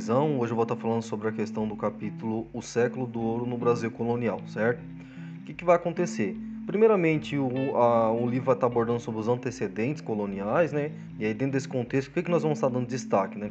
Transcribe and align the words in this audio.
Reizão. 0.00 0.38
Hoje 0.38 0.52
eu 0.52 0.56
vou 0.56 0.62
estar 0.62 0.76
falando 0.76 1.02
sobre 1.02 1.28
a 1.28 1.32
questão 1.32 1.68
do 1.68 1.76
capítulo 1.76 2.46
O 2.54 2.62
século 2.62 3.06
do 3.06 3.20
ouro 3.20 3.44
no 3.44 3.58
Brasil 3.58 3.90
colonial, 3.90 4.40
certo? 4.46 4.80
O 5.42 5.44
que, 5.44 5.52
que 5.52 5.62
vai 5.62 5.76
acontecer? 5.76 6.34
Primeiramente, 6.66 7.36
o, 7.36 7.76
a, 7.76 8.10
o 8.10 8.26
livro 8.26 8.46
vai 8.46 8.54
estar 8.54 8.66
abordando 8.66 8.98
sobre 8.98 9.20
os 9.20 9.28
antecedentes 9.28 10.00
coloniais, 10.00 10.72
né? 10.72 10.90
E 11.18 11.26
aí, 11.26 11.34
dentro 11.34 11.52
desse 11.52 11.68
contexto, 11.68 12.08
o 12.08 12.12
que, 12.12 12.22
que 12.22 12.30
nós 12.30 12.42
vamos 12.42 12.56
estar 12.56 12.70
dando 12.70 12.86
destaque, 12.86 13.38
né? 13.38 13.50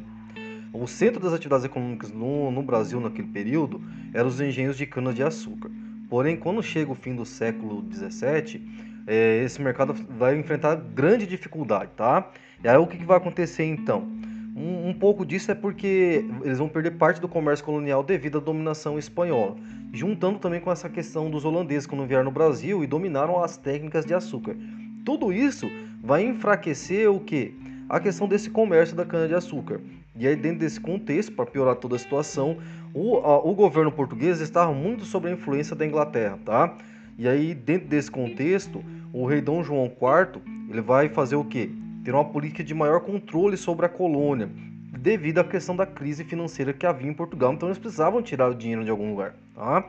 O 0.72 0.88
centro 0.88 1.20
das 1.20 1.32
atividades 1.32 1.64
econômicas 1.64 2.10
no, 2.10 2.50
no 2.50 2.64
Brasil 2.64 2.98
naquele 2.98 3.28
período 3.28 3.80
eram 4.12 4.26
os 4.26 4.40
engenhos 4.40 4.76
de 4.76 4.86
cana-de-açúcar. 4.86 5.70
Porém, 6.08 6.36
quando 6.36 6.60
chega 6.64 6.90
o 6.90 6.96
fim 6.96 7.14
do 7.14 7.24
século 7.24 7.84
XVII, 7.92 8.60
é, 9.06 9.44
esse 9.44 9.62
mercado 9.62 9.94
vai 10.18 10.36
enfrentar 10.36 10.74
grande 10.74 11.28
dificuldade, 11.28 11.92
tá? 11.96 12.28
E 12.64 12.66
aí, 12.66 12.76
o 12.76 12.88
que, 12.88 12.98
que 12.98 13.04
vai 13.04 13.18
acontecer 13.18 13.62
então? 13.64 14.19
Um, 14.60 14.90
um, 14.90 14.92
pouco 14.92 15.24
disso 15.24 15.50
é 15.50 15.54
porque 15.54 16.22
eles 16.44 16.58
vão 16.58 16.68
perder 16.68 16.90
parte 16.92 17.18
do 17.18 17.26
comércio 17.26 17.64
colonial 17.64 18.02
devido 18.02 18.36
à 18.36 18.40
dominação 18.42 18.98
espanhola, 18.98 19.56
juntando 19.90 20.38
também 20.38 20.60
com 20.60 20.70
essa 20.70 20.86
questão 20.86 21.30
dos 21.30 21.46
holandeses 21.46 21.86
quando 21.86 22.06
vieram 22.06 22.24
no 22.24 22.30
Brasil 22.30 22.84
e 22.84 22.86
dominaram 22.86 23.42
as 23.42 23.56
técnicas 23.56 24.04
de 24.04 24.12
açúcar. 24.12 24.54
Tudo 25.02 25.32
isso 25.32 25.70
vai 26.02 26.26
enfraquecer 26.26 27.10
o 27.10 27.18
que? 27.18 27.54
A 27.88 27.98
questão 27.98 28.28
desse 28.28 28.50
comércio 28.50 28.94
da 28.94 29.06
cana-de-açúcar. 29.06 29.80
E 30.14 30.26
aí, 30.26 30.36
dentro 30.36 30.58
desse 30.58 30.78
contexto, 30.78 31.32
para 31.32 31.46
piorar 31.46 31.76
toda 31.76 31.96
a 31.96 31.98
situação, 31.98 32.58
o, 32.92 33.16
a, 33.16 33.38
o 33.38 33.54
governo 33.54 33.90
português 33.90 34.42
estava 34.42 34.74
muito 34.74 35.06
sob 35.06 35.26
a 35.26 35.32
influência 35.32 35.74
da 35.74 35.86
Inglaterra, 35.86 36.38
tá? 36.44 36.76
E 37.16 37.26
aí, 37.26 37.54
dentro 37.54 37.88
desse 37.88 38.10
contexto, 38.10 38.84
o 39.10 39.24
rei 39.24 39.40
Dom 39.40 39.62
João 39.62 39.86
IV 39.86 40.42
ele 40.68 40.82
vai 40.82 41.08
fazer 41.08 41.36
o 41.36 41.44
quê? 41.44 41.70
Ter 42.04 42.14
uma 42.14 42.24
política 42.24 42.64
de 42.64 42.74
maior 42.74 43.00
controle 43.00 43.56
sobre 43.56 43.86
a 43.86 43.88
colônia, 43.88 44.48
devido 44.98 45.38
à 45.38 45.44
questão 45.44 45.74
da 45.74 45.86
crise 45.86 46.24
financeira 46.24 46.72
que 46.72 46.86
havia 46.86 47.08
em 47.08 47.14
Portugal. 47.14 47.52
Então 47.52 47.68
eles 47.68 47.78
precisavam 47.78 48.22
tirar 48.22 48.48
o 48.48 48.54
dinheiro 48.54 48.84
de 48.84 48.90
algum 48.90 49.10
lugar, 49.10 49.34
tá? 49.54 49.84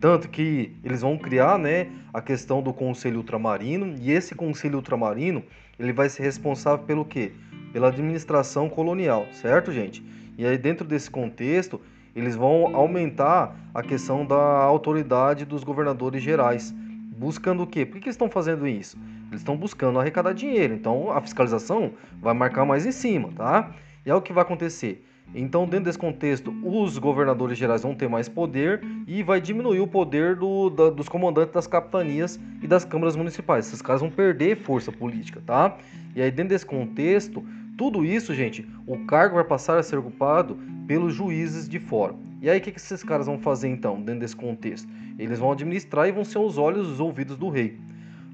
Tanto 0.00 0.28
que 0.28 0.74
eles 0.82 1.00
vão 1.00 1.16
criar, 1.16 1.58
né, 1.58 1.88
a 2.12 2.20
questão 2.20 2.60
do 2.60 2.72
Conselho 2.72 3.18
Ultramarino, 3.18 3.94
e 4.00 4.10
esse 4.10 4.34
Conselho 4.34 4.76
Ultramarino, 4.76 5.44
ele 5.78 5.92
vai 5.92 6.08
ser 6.08 6.24
responsável 6.24 6.84
pelo 6.84 7.04
quê? 7.04 7.32
Pela 7.72 7.88
administração 7.88 8.68
colonial, 8.68 9.26
certo, 9.32 9.70
gente? 9.70 10.04
E 10.36 10.44
aí 10.44 10.58
dentro 10.58 10.84
desse 10.84 11.08
contexto, 11.08 11.80
eles 12.16 12.34
vão 12.34 12.74
aumentar 12.74 13.56
a 13.72 13.82
questão 13.82 14.26
da 14.26 14.36
autoridade 14.36 15.44
dos 15.44 15.62
governadores 15.62 16.22
gerais, 16.22 16.74
buscando 17.22 17.62
o 17.62 17.66
quê? 17.66 17.86
Por 17.86 17.94
que, 17.94 18.00
que 18.00 18.08
eles 18.08 18.14
estão 18.14 18.28
fazendo 18.28 18.66
isso? 18.66 18.98
Eles 19.28 19.40
estão 19.40 19.56
buscando 19.56 20.00
arrecadar 20.00 20.32
dinheiro, 20.32 20.74
então 20.74 21.10
a 21.12 21.20
fiscalização 21.20 21.92
vai 22.20 22.34
marcar 22.34 22.64
mais 22.64 22.84
em 22.84 22.90
cima, 22.90 23.30
tá? 23.36 23.70
E 24.04 24.10
é 24.10 24.14
o 24.14 24.20
que 24.20 24.32
vai 24.32 24.42
acontecer. 24.42 25.06
Então, 25.32 25.64
dentro 25.64 25.84
desse 25.84 25.98
contexto, 25.98 26.52
os 26.62 26.98
governadores 26.98 27.56
gerais 27.56 27.82
vão 27.82 27.94
ter 27.94 28.08
mais 28.08 28.28
poder 28.28 28.82
e 29.06 29.22
vai 29.22 29.40
diminuir 29.40 29.80
o 29.80 29.86
poder 29.86 30.34
do, 30.34 30.68
da, 30.68 30.90
dos 30.90 31.08
comandantes 31.08 31.54
das 31.54 31.66
capitanias 31.66 32.38
e 32.60 32.66
das 32.66 32.84
câmaras 32.84 33.14
municipais. 33.14 33.68
Esses 33.68 33.80
caras 33.80 34.00
vão 34.02 34.10
perder 34.10 34.56
força 34.56 34.90
política, 34.90 35.40
tá? 35.46 35.78
E 36.16 36.20
aí, 36.20 36.30
dentro 36.30 36.50
desse 36.50 36.66
contexto, 36.66 37.42
tudo 37.78 38.04
isso, 38.04 38.34
gente, 38.34 38.68
o 38.84 39.06
cargo 39.06 39.36
vai 39.36 39.44
passar 39.44 39.78
a 39.78 39.82
ser 39.82 39.96
ocupado 39.96 40.58
pelos 40.86 41.14
juízes 41.14 41.68
de 41.68 41.78
fora. 41.78 42.14
E 42.42 42.50
aí, 42.50 42.58
o 42.58 42.60
que, 42.60 42.72
que 42.72 42.78
esses 42.80 43.04
caras 43.04 43.26
vão 43.26 43.38
fazer 43.38 43.68
então, 43.68 44.02
dentro 44.02 44.18
desse 44.18 44.34
contexto? 44.34 44.88
Eles 45.16 45.38
vão 45.38 45.52
administrar 45.52 46.08
e 46.08 46.10
vão 46.12 46.24
ser 46.24 46.40
os 46.40 46.58
olhos 46.58 46.88
e 46.88 46.90
os 46.90 46.98
ouvidos 46.98 47.36
do 47.36 47.48
rei. 47.48 47.78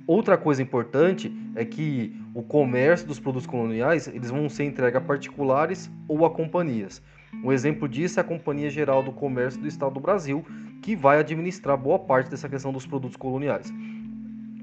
Outra 0.06 0.38
coisa 0.38 0.62
importante 0.62 1.30
é 1.54 1.62
que 1.62 2.16
o 2.32 2.42
comércio 2.42 3.06
dos 3.06 3.20
produtos 3.20 3.46
coloniais 3.46 4.08
eles 4.08 4.30
vão 4.30 4.48
ser 4.48 4.64
entregues 4.64 4.96
a 4.96 5.00
particulares 5.02 5.90
ou 6.08 6.24
a 6.24 6.30
companhias. 6.30 7.02
Um 7.44 7.52
exemplo 7.52 7.86
disso 7.86 8.18
é 8.18 8.22
a 8.22 8.24
Companhia 8.24 8.70
Geral 8.70 9.02
do 9.02 9.12
Comércio 9.12 9.60
do 9.60 9.68
Estado 9.68 9.92
do 9.92 10.00
Brasil, 10.00 10.42
que 10.80 10.96
vai 10.96 11.18
administrar 11.18 11.76
boa 11.76 11.98
parte 11.98 12.30
dessa 12.30 12.48
questão 12.48 12.72
dos 12.72 12.86
produtos 12.86 13.18
coloniais. 13.18 13.70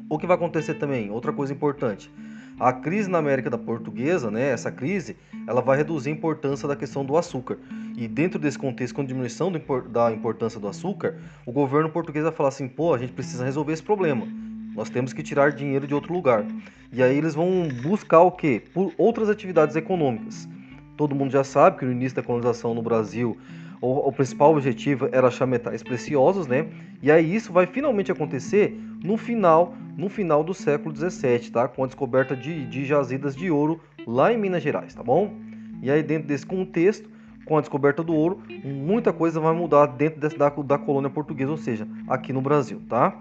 O 0.09 0.17
que 0.17 0.25
vai 0.25 0.38
acontecer 0.38 0.73
também, 0.73 1.11
outra 1.11 1.31
coisa 1.31 1.53
importante, 1.53 2.11
a 2.59 2.71
crise 2.71 3.09
na 3.09 3.17
América 3.17 3.49
da 3.49 3.57
Portuguesa, 3.57 4.31
né, 4.31 4.49
essa 4.49 4.71
crise, 4.71 5.17
ela 5.47 5.61
vai 5.61 5.77
reduzir 5.77 6.09
a 6.09 6.13
importância 6.13 6.67
da 6.67 6.75
questão 6.75 7.03
do 7.03 7.17
açúcar. 7.17 7.57
E 7.97 8.07
dentro 8.07 8.39
desse 8.39 8.57
contexto, 8.57 8.95
com 8.95 9.01
a 9.01 9.05
diminuição 9.05 9.51
da 9.89 10.11
importância 10.11 10.59
do 10.59 10.67
açúcar, 10.67 11.17
o 11.45 11.51
governo 11.51 11.89
português 11.89 12.23
vai 12.23 12.33
falar 12.33 12.49
assim, 12.49 12.67
pô, 12.67 12.93
a 12.93 12.97
gente 12.97 13.13
precisa 13.13 13.43
resolver 13.43 13.73
esse 13.73 13.83
problema. 13.83 14.27
Nós 14.73 14.89
temos 14.89 15.13
que 15.13 15.23
tirar 15.23 15.51
dinheiro 15.51 15.88
de 15.88 15.93
outro 15.93 16.13
lugar. 16.13 16.45
E 16.91 17.01
aí 17.01 17.17
eles 17.17 17.33
vão 17.35 17.67
buscar 17.81 18.21
o 18.21 18.31
quê? 18.31 18.61
Por 18.73 18.93
outras 18.97 19.29
atividades 19.29 19.75
econômicas. 19.75 20.47
Todo 20.97 21.16
mundo 21.16 21.31
já 21.31 21.43
sabe 21.43 21.79
que 21.79 21.85
no 21.85 21.91
início 21.91 22.16
da 22.16 22.23
colonização 22.23 22.73
no 22.73 22.81
Brasil, 22.81 23.37
o, 23.81 24.07
o 24.07 24.11
principal 24.11 24.51
objetivo 24.51 25.09
era 25.11 25.27
achar 25.27 25.45
metais 25.45 25.83
preciosos, 25.83 26.47
né? 26.47 26.67
E 27.05 27.11
aí 27.11 27.35
isso 27.35 27.53
vai 27.53 27.67
finalmente 27.67 28.11
acontecer 28.11 28.75
no 29.03 29.16
final, 29.16 29.75
no 29.95 30.09
final 30.09 30.43
do 30.43 30.55
século 30.55 30.91
17, 30.91 31.51
tá? 31.51 31.67
Com 31.67 31.83
a 31.83 31.85
descoberta 31.85 32.35
de, 32.35 32.66
de 32.66 32.83
jazidas 32.83 33.35
de 33.35 33.51
ouro 33.51 33.79
lá 34.07 34.33
em 34.33 34.38
Minas 34.39 34.63
Gerais, 34.63 34.95
tá 34.95 35.03
bom? 35.03 35.31
E 35.83 35.91
aí 35.91 36.01
dentro 36.01 36.27
desse 36.27 36.47
contexto, 36.47 37.07
com 37.45 37.59
a 37.59 37.61
descoberta 37.61 38.01
do 38.01 38.11
ouro, 38.11 38.41
muita 38.63 39.13
coisa 39.13 39.39
vai 39.39 39.53
mudar 39.53 39.85
dentro 39.85 40.19
dessa, 40.19 40.35
da, 40.35 40.49
da 40.49 40.79
colônia 40.79 41.07
portuguesa, 41.07 41.51
ou 41.51 41.57
seja, 41.57 41.88
aqui 42.07 42.33
no 42.33 42.41
Brasil, 42.41 42.81
tá? 42.89 43.16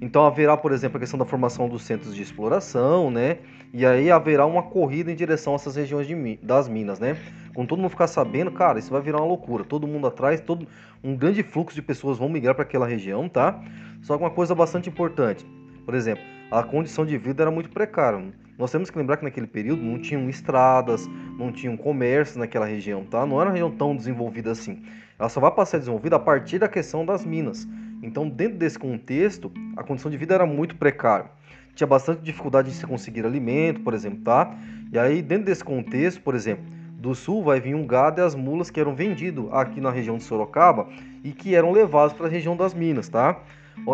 Então 0.00 0.24
haverá, 0.24 0.56
por 0.56 0.70
exemplo, 0.72 0.96
a 0.96 1.00
questão 1.00 1.18
da 1.18 1.24
formação 1.24 1.68
dos 1.68 1.82
centros 1.82 2.14
de 2.14 2.22
exploração, 2.22 3.10
né? 3.10 3.38
E 3.72 3.84
aí 3.84 4.10
haverá 4.10 4.46
uma 4.46 4.62
corrida 4.62 5.10
em 5.10 5.14
direção 5.14 5.54
a 5.54 5.56
essas 5.56 5.74
regiões 5.74 6.06
de, 6.06 6.36
das 6.42 6.68
minas, 6.68 7.00
né? 7.00 7.16
Quando 7.52 7.68
todo 7.68 7.78
mundo 7.80 7.90
ficar 7.90 8.06
sabendo, 8.06 8.52
cara, 8.52 8.78
isso 8.78 8.92
vai 8.92 9.02
virar 9.02 9.18
uma 9.18 9.26
loucura. 9.26 9.64
Todo 9.64 9.86
mundo 9.86 10.06
atrás, 10.06 10.40
todo 10.40 10.66
um 11.02 11.16
grande 11.16 11.42
fluxo 11.42 11.74
de 11.74 11.82
pessoas 11.82 12.16
vão 12.16 12.28
migrar 12.28 12.54
para 12.54 12.62
aquela 12.62 12.86
região, 12.86 13.28
tá? 13.28 13.60
Só 14.02 14.16
que 14.16 14.22
uma 14.22 14.30
coisa 14.30 14.54
bastante 14.54 14.88
importante, 14.88 15.44
por 15.84 15.94
exemplo, 15.94 16.22
a 16.50 16.62
condição 16.62 17.04
de 17.04 17.18
vida 17.18 17.42
era 17.42 17.50
muito 17.50 17.68
precária. 17.68 18.22
Nós 18.56 18.70
temos 18.70 18.90
que 18.90 18.98
lembrar 18.98 19.16
que 19.16 19.24
naquele 19.24 19.46
período 19.46 19.82
não 19.82 20.00
tinham 20.00 20.28
estradas, 20.28 21.06
não 21.38 21.52
tinham 21.52 21.76
comércio 21.76 22.38
naquela 22.38 22.66
região, 22.66 23.04
tá? 23.04 23.26
Não 23.26 23.40
era 23.40 23.50
uma 23.50 23.52
região 23.52 23.70
tão 23.70 23.94
desenvolvida 23.94 24.50
assim. 24.52 24.82
Ela 25.18 25.28
só 25.28 25.40
vai 25.40 25.50
passar 25.50 25.78
desenvolvida 25.78 26.16
a 26.16 26.18
partir 26.18 26.58
da 26.58 26.68
questão 26.68 27.04
das 27.04 27.24
minas. 27.24 27.66
Então, 28.02 28.28
dentro 28.28 28.58
desse 28.58 28.78
contexto, 28.78 29.50
a 29.76 29.82
condição 29.82 30.10
de 30.10 30.16
vida 30.16 30.34
era 30.34 30.46
muito 30.46 30.76
precária. 30.76 31.26
Tinha 31.74 31.86
bastante 31.86 32.22
dificuldade 32.22 32.70
de 32.70 32.76
se 32.76 32.86
conseguir 32.86 33.24
alimento, 33.24 33.80
por 33.80 33.94
exemplo, 33.94 34.20
tá? 34.20 34.56
E 34.92 34.98
aí, 34.98 35.22
dentro 35.22 35.46
desse 35.46 35.64
contexto, 35.64 36.20
por 36.22 36.34
exemplo, 36.34 36.64
do 36.98 37.14
sul 37.14 37.44
vai 37.44 37.60
vir 37.60 37.74
um 37.74 37.86
gado 37.86 38.20
e 38.20 38.24
as 38.24 38.34
mulas 38.34 38.70
que 38.70 38.80
eram 38.80 38.94
vendidos 38.94 39.46
aqui 39.52 39.80
na 39.80 39.90
região 39.90 40.16
de 40.16 40.24
Sorocaba 40.24 40.88
e 41.22 41.30
que 41.30 41.54
eram 41.54 41.70
levados 41.70 42.12
para 42.12 42.26
a 42.26 42.28
região 42.28 42.56
das 42.56 42.74
Minas, 42.74 43.08
tá? 43.08 43.40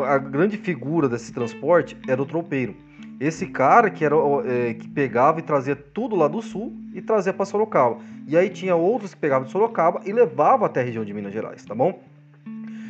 A 0.06 0.16
grande 0.16 0.56
figura 0.56 1.08
desse 1.08 1.32
transporte 1.32 1.96
era 2.08 2.20
o 2.20 2.24
tropeiro. 2.24 2.74
Esse 3.20 3.46
cara 3.46 3.90
que 3.90 4.04
era 4.04 4.16
é, 4.46 4.74
que 4.74 4.88
pegava 4.88 5.38
e 5.38 5.42
trazia 5.42 5.76
tudo 5.76 6.16
lá 6.16 6.26
do 6.26 6.40
sul 6.40 6.74
e 6.94 7.02
trazia 7.02 7.32
para 7.32 7.44
Sorocaba. 7.44 7.98
E 8.26 8.36
aí 8.36 8.48
tinha 8.48 8.74
outros 8.74 9.14
que 9.14 9.20
pegavam 9.20 9.44
de 9.44 9.52
Sorocaba 9.52 10.00
e 10.04 10.12
levavam 10.12 10.66
até 10.66 10.80
a 10.80 10.84
região 10.84 11.04
de 11.04 11.12
Minas 11.12 11.32
Gerais, 11.32 11.64
tá 11.64 11.74
bom? 11.74 12.00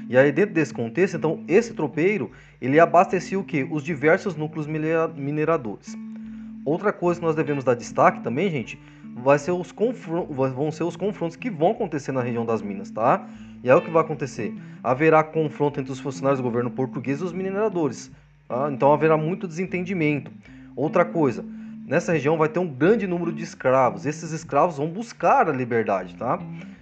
E 0.09 0.17
aí 0.17 0.31
dentro 0.31 0.55
desse 0.55 0.73
contexto, 0.73 1.17
então, 1.17 1.43
esse 1.49 1.73
tropeiro, 1.73 2.31
ele 2.61 2.79
abastecia 2.79 3.39
o 3.39 3.45
que? 3.45 3.65
Os 3.65 3.83
diversos 3.83 4.37
núcleos 4.37 4.67
mineradores. 4.67 5.97
Outra 6.65 6.93
coisa 6.93 7.21
que 7.21 7.27
nós 7.27 7.37
devemos 7.37 7.65
dar 7.65 7.75
destaque 7.75 8.21
também, 8.23 8.51
gente, 8.51 8.79
vai 9.17 9.39
ser 9.39 9.53
os 9.53 9.73
vão 10.31 10.71
ser 10.71 10.85
os 10.85 10.97
confrontos 10.97 11.37
que 11.37 11.51
vão 11.51 11.71
acontecer 11.71 12.13
na 12.13 12.23
região 12.23 12.45
das 12.45 12.63
minas, 12.63 12.91
tá? 12.91 13.27
E 13.63 13.71
é 13.71 13.75
o 13.75 13.81
que 13.81 13.91
vai 13.91 14.03
acontecer. 14.03 14.55
Haverá 14.83 15.23
confronto 15.23 15.81
entre 15.81 15.93
os 15.93 16.01
funcionários 16.01 16.41
do 16.41 16.43
governo 16.43 16.71
português 16.71 17.21
e 17.21 17.25
os 17.25 17.33
mineradores. 17.33 18.11
Tá? 18.49 18.71
Então 18.71 18.93
haverá 18.93 19.17
muito 19.17 19.49
desentendimento. 19.49 20.31
Outra 20.77 21.05
coisa, 21.05 21.45
nessa 21.85 22.13
região 22.13 22.37
vai 22.37 22.49
ter 22.49 22.59
um 22.59 22.67
grande 22.67 23.07
número 23.07 23.33
de 23.33 23.43
escravos. 23.43 24.07
Esses 24.07 24.33
escravos 24.33 24.77
vão 24.77 24.89
buscar 24.89 25.49
a 25.49 25.53
liberdade, 25.53 26.15
tá? 26.17 26.39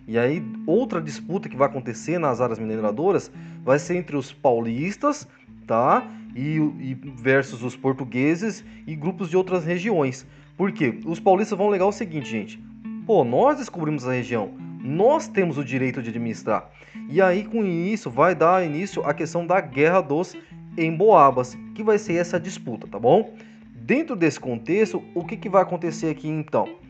E 0.06 0.18
aí, 0.18 0.44
outra 0.66 1.00
disputa 1.00 1.48
que 1.48 1.56
vai 1.56 1.68
acontecer 1.68 2.18
nas 2.18 2.40
áreas 2.40 2.58
mineradoras 2.58 3.30
vai 3.64 3.78
ser 3.78 3.96
entre 3.96 4.16
os 4.16 4.32
paulistas, 4.32 5.28
tá? 5.66 6.06
E, 6.34 6.56
e 6.56 6.94
versus 7.16 7.62
os 7.62 7.76
portugueses 7.76 8.64
e 8.86 8.96
grupos 8.96 9.28
de 9.28 9.36
outras 9.36 9.64
regiões. 9.64 10.26
Por 10.56 10.72
quê? 10.72 11.00
Os 11.04 11.20
paulistas 11.20 11.56
vão 11.56 11.68
legar 11.68 11.86
o 11.86 11.92
seguinte, 11.92 12.28
gente. 12.28 12.62
Pô, 13.06 13.24
nós 13.24 13.58
descobrimos 13.58 14.06
a 14.06 14.12
região, 14.12 14.52
nós 14.80 15.28
temos 15.28 15.58
o 15.58 15.64
direito 15.64 16.02
de 16.02 16.10
administrar. 16.10 16.70
E 17.08 17.20
aí, 17.20 17.44
com 17.44 17.64
isso, 17.64 18.10
vai 18.10 18.34
dar 18.34 18.64
início 18.64 19.04
à 19.04 19.12
questão 19.12 19.46
da 19.46 19.60
Guerra 19.60 20.00
dos 20.00 20.36
Emboabas, 20.76 21.56
que 21.74 21.82
vai 21.82 21.98
ser 21.98 22.14
essa 22.14 22.38
disputa, 22.40 22.86
tá 22.86 22.98
bom? 22.98 23.34
Dentro 23.82 24.16
desse 24.16 24.40
contexto, 24.40 25.02
o 25.14 25.24
que, 25.24 25.36
que 25.36 25.48
vai 25.48 25.62
acontecer 25.62 26.08
aqui 26.08 26.28
então? 26.28 26.82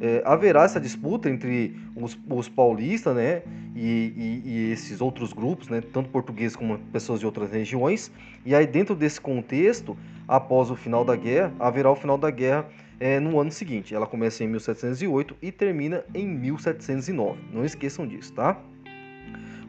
é, 0.00 0.22
haverá 0.24 0.64
essa 0.64 0.80
disputa 0.80 1.28
entre 1.28 1.76
os, 1.94 2.18
os 2.28 2.48
paulistas 2.48 3.14
né, 3.14 3.42
e, 3.76 4.14
e, 4.16 4.42
e, 4.44 4.72
esses 4.72 5.00
outros 5.00 5.32
grupos, 5.32 5.68
né, 5.68 5.82
tanto 5.92 6.08
portugueses 6.08 6.56
como 6.56 6.78
pessoas 6.90 7.20
de 7.20 7.26
outras 7.26 7.52
regiões. 7.52 8.10
E 8.44 8.54
aí, 8.54 8.66
dentro 8.66 8.94
desse 8.94 9.20
contexto, 9.20 9.96
após 10.26 10.70
o 10.70 10.76
final 10.76 11.04
da 11.04 11.14
guerra, 11.14 11.52
haverá 11.60 11.90
o 11.90 11.96
final 11.96 12.16
da 12.16 12.30
guerra 12.30 12.66
é, 12.98 13.20
no 13.20 13.38
ano 13.38 13.52
seguinte. 13.52 13.94
Ela 13.94 14.06
começa 14.06 14.42
em 14.42 14.48
1708 14.48 15.36
e 15.42 15.52
termina 15.52 16.02
em 16.14 16.26
1709. 16.26 17.38
Não 17.52 17.64
esqueçam 17.64 18.06
disso, 18.06 18.32
tá? 18.32 18.58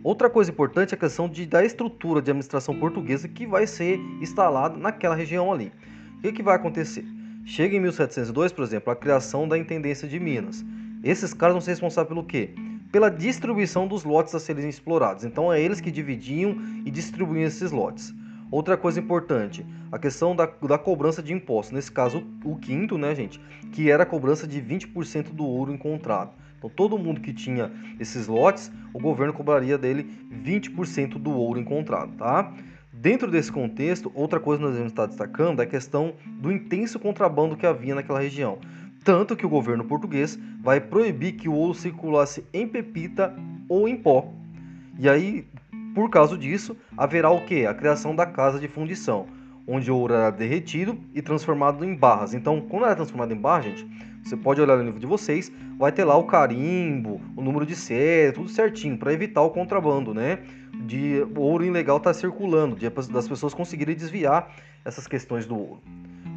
Outra 0.01 0.29
coisa 0.29 0.49
importante 0.49 0.93
é 0.93 0.95
a 0.95 0.99
questão 0.99 1.29
de, 1.29 1.45
da 1.45 1.63
estrutura 1.63 2.21
de 2.21 2.31
administração 2.31 2.73
portuguesa 2.79 3.27
que 3.27 3.45
vai 3.45 3.67
ser 3.67 3.99
instalada 4.19 4.77
naquela 4.77 5.13
região 5.13 5.51
ali. 5.51 5.71
O 6.21 6.23
que, 6.23 6.33
que 6.33 6.43
vai 6.43 6.55
acontecer? 6.55 7.03
Chega 7.43 7.75
em 7.75 7.79
1702, 7.79 8.51
por 8.51 8.63
exemplo, 8.63 8.93
a 8.93 8.95
criação 8.95 9.47
da 9.47 9.57
Intendência 9.57 10.07
de 10.07 10.19
Minas. 10.19 10.63
Esses 11.03 11.33
caras 11.33 11.55
vão 11.55 11.61
ser 11.61 11.71
responsáveis 11.71 12.09
pelo 12.09 12.23
quê? 12.23 12.53
Pela 12.91 13.09
distribuição 13.09 13.87
dos 13.87 14.03
lotes 14.03 14.35
a 14.35 14.39
serem 14.39 14.69
explorados. 14.69 15.25
Então 15.25 15.51
é 15.51 15.59
eles 15.59 15.81
que 15.81 15.89
dividiam 15.89 16.55
e 16.85 16.91
distribuíam 16.91 17.47
esses 17.47 17.71
lotes. 17.71 18.13
Outra 18.51 18.77
coisa 18.77 18.99
importante, 18.99 19.65
a 19.91 19.97
questão 19.97 20.35
da, 20.35 20.45
da 20.45 20.77
cobrança 20.77 21.23
de 21.23 21.33
impostos. 21.33 21.73
Nesse 21.73 21.91
caso, 21.91 22.23
o, 22.45 22.55
quinto, 22.55 22.99
né, 22.99 23.15
gente? 23.15 23.41
Que 23.71 23.89
era 23.89 24.03
a 24.03 24.05
cobrança 24.05 24.45
de 24.45 24.61
20% 24.61 25.33
do 25.33 25.43
ouro 25.43 25.73
encontrado. 25.73 26.35
Então, 26.59 26.69
todo 26.69 26.99
mundo 26.99 27.19
que 27.19 27.33
tinha 27.33 27.71
esses 27.99 28.27
lotes, 28.27 28.71
o 28.93 28.99
governo 28.99 29.33
cobraria 29.33 29.75
dele 29.75 30.07
20% 30.31 31.13
do 31.13 31.31
ouro 31.31 31.59
encontrado, 31.59 32.15
tá? 32.15 32.53
Dentro 32.93 33.31
desse 33.31 33.51
contexto, 33.51 34.11
outra 34.13 34.39
coisa 34.39 34.59
que 34.59 34.63
nós 34.63 34.73
devemos 34.73 34.91
estar 34.91 35.05
destacando 35.05 35.61
é 35.61 35.63
a 35.63 35.67
questão 35.67 36.13
do 36.25 36.51
intenso 36.51 36.99
contrabando 36.99 37.55
que 37.55 37.65
havia 37.65 37.95
naquela 37.95 38.19
região. 38.19 38.59
Tanto 39.03 39.35
que 39.35 39.45
o 39.45 39.49
governo 39.49 39.85
português 39.85 40.37
vai 40.61 40.81
proibir 40.81 41.33
que 41.33 41.47
o 41.47 41.53
ouro 41.53 41.73
circulasse 41.73 42.43
em 42.53 42.67
pepita 42.67 43.33
ou 43.69 43.87
em 43.87 43.95
pó. 43.95 44.31
E 44.99 45.07
aí, 45.07 45.47
por 45.95 46.09
causa 46.09 46.37
disso, 46.37 46.75
haverá 46.97 47.29
o 47.31 47.45
que? 47.45 47.65
A 47.65 47.73
criação 47.73 48.13
da 48.13 48.25
casa 48.25 48.59
de 48.59 48.67
fundição, 48.67 49.25
onde 49.65 49.89
o 49.89 49.95
ouro 49.95 50.13
era 50.13 50.29
derretido 50.29 50.99
e 51.15 51.21
transformado 51.21 51.85
em 51.85 51.95
barras. 51.95 52.33
Então, 52.33 52.59
quando 52.59 52.85
era 52.85 52.95
transformado 52.95 53.33
em 53.33 53.37
barra, 53.37 53.63
gente, 53.63 53.87
você 54.21 54.35
pode 54.35 54.61
olhar 54.61 54.77
no 54.77 54.83
livro 54.83 54.99
de 54.99 55.07
vocês, 55.07 55.51
vai 55.79 55.91
ter 55.91 56.03
lá 56.03 56.15
o 56.15 56.25
carimbo, 56.25 57.21
o 57.35 57.41
número 57.41 57.65
de 57.65 57.75
série, 57.75 58.33
tudo 58.33 58.49
certinho, 58.49 58.97
para 58.97 59.13
evitar 59.13 59.41
o 59.41 59.49
contrabando, 59.49 60.13
né? 60.13 60.39
De 60.85 61.25
ouro 61.35 61.63
ilegal 61.63 61.97
estar 61.97 62.11
tá 62.11 62.13
circulando, 62.13 62.75
de, 62.75 62.89
das 62.89 63.27
pessoas 63.27 63.53
conseguirem 63.53 63.95
desviar 63.95 64.53
essas 64.83 65.07
questões 65.07 65.45
do 65.45 65.57
ouro. 65.57 65.81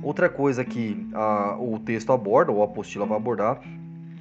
Outra 0.03 0.29
coisa 0.29 0.65
que 0.65 1.09
a, 1.15 1.57
o 1.59 1.79
texto 1.79 2.13
aborda, 2.13 2.53
ou 2.53 2.63
a 2.63 2.67
apostila 2.67 3.07
vai 3.07 3.17
abordar, 3.17 3.61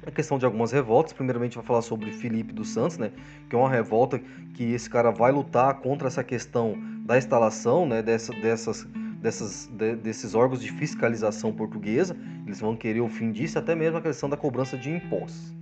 a 0.06 0.10
questão 0.10 0.38
de 0.38 0.44
algumas 0.44 0.72
revoltas. 0.72 1.12
Primeiramente 1.12 1.56
vai 1.56 1.64
falar 1.64 1.82
sobre 1.82 2.10
Felipe 2.10 2.52
dos 2.52 2.68
Santos, 2.70 2.98
né, 2.98 3.10
que 3.48 3.54
é 3.54 3.58
uma 3.58 3.70
revolta 3.70 4.18
que 4.54 4.72
esse 4.72 4.88
cara 4.88 5.10
vai 5.10 5.32
lutar 5.32 5.74
contra 5.80 6.08
essa 6.08 6.22
questão 6.22 6.76
da 7.04 7.18
instalação, 7.18 7.86
né, 7.86 8.02
dessa, 8.02 8.32
dessas, 8.32 8.86
dessas, 9.20 9.66
de, 9.72 9.96
desses 9.96 10.34
órgãos 10.34 10.60
de 10.60 10.70
fiscalização 10.72 11.52
portuguesa. 11.52 12.16
Eles 12.46 12.60
vão 12.60 12.76
querer 12.76 13.00
o 13.00 13.08
fim 13.08 13.32
disso, 13.32 13.58
até 13.58 13.74
mesmo 13.74 13.98
a 13.98 14.02
questão 14.02 14.28
da 14.28 14.36
cobrança 14.36 14.76
de 14.76 14.90
impostos. 14.90 15.54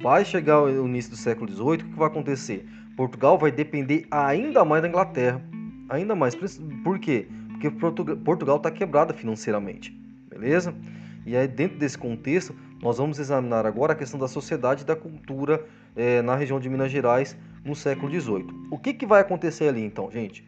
Vai 0.00 0.24
chegar 0.24 0.62
o 0.62 0.86
início 0.86 1.10
do 1.10 1.16
século 1.16 1.52
XVIII, 1.52 1.74
o 1.74 1.78
que 1.90 1.98
vai 1.98 2.06
acontecer? 2.06 2.66
Portugal 2.96 3.36
vai 3.36 3.52
depender 3.52 4.06
ainda 4.10 4.64
mais 4.64 4.80
da 4.80 4.88
Inglaterra, 4.88 5.42
ainda 5.90 6.14
mais. 6.14 6.34
Por 6.82 6.98
quê? 6.98 7.28
Porque 7.50 7.70
Portugal 7.70 8.56
está 8.56 8.70
quebrada 8.70 9.12
financeiramente, 9.12 9.94
beleza? 10.30 10.74
E 11.26 11.36
aí 11.36 11.46
dentro 11.46 11.76
desse 11.78 11.98
contexto 11.98 12.54
nós 12.82 12.96
vamos 12.96 13.18
examinar 13.18 13.66
agora 13.66 13.92
a 13.92 13.94
questão 13.94 14.18
da 14.18 14.26
sociedade 14.26 14.84
e 14.84 14.86
da 14.86 14.96
cultura 14.96 15.66
é, 15.94 16.22
na 16.22 16.34
região 16.34 16.58
de 16.58 16.70
Minas 16.70 16.90
Gerais 16.90 17.36
no 17.62 17.76
século 17.76 18.10
XVIII. 18.10 18.46
O 18.70 18.78
que, 18.78 18.94
que 18.94 19.04
vai 19.04 19.20
acontecer 19.20 19.68
ali 19.68 19.84
então, 19.84 20.10
gente? 20.10 20.42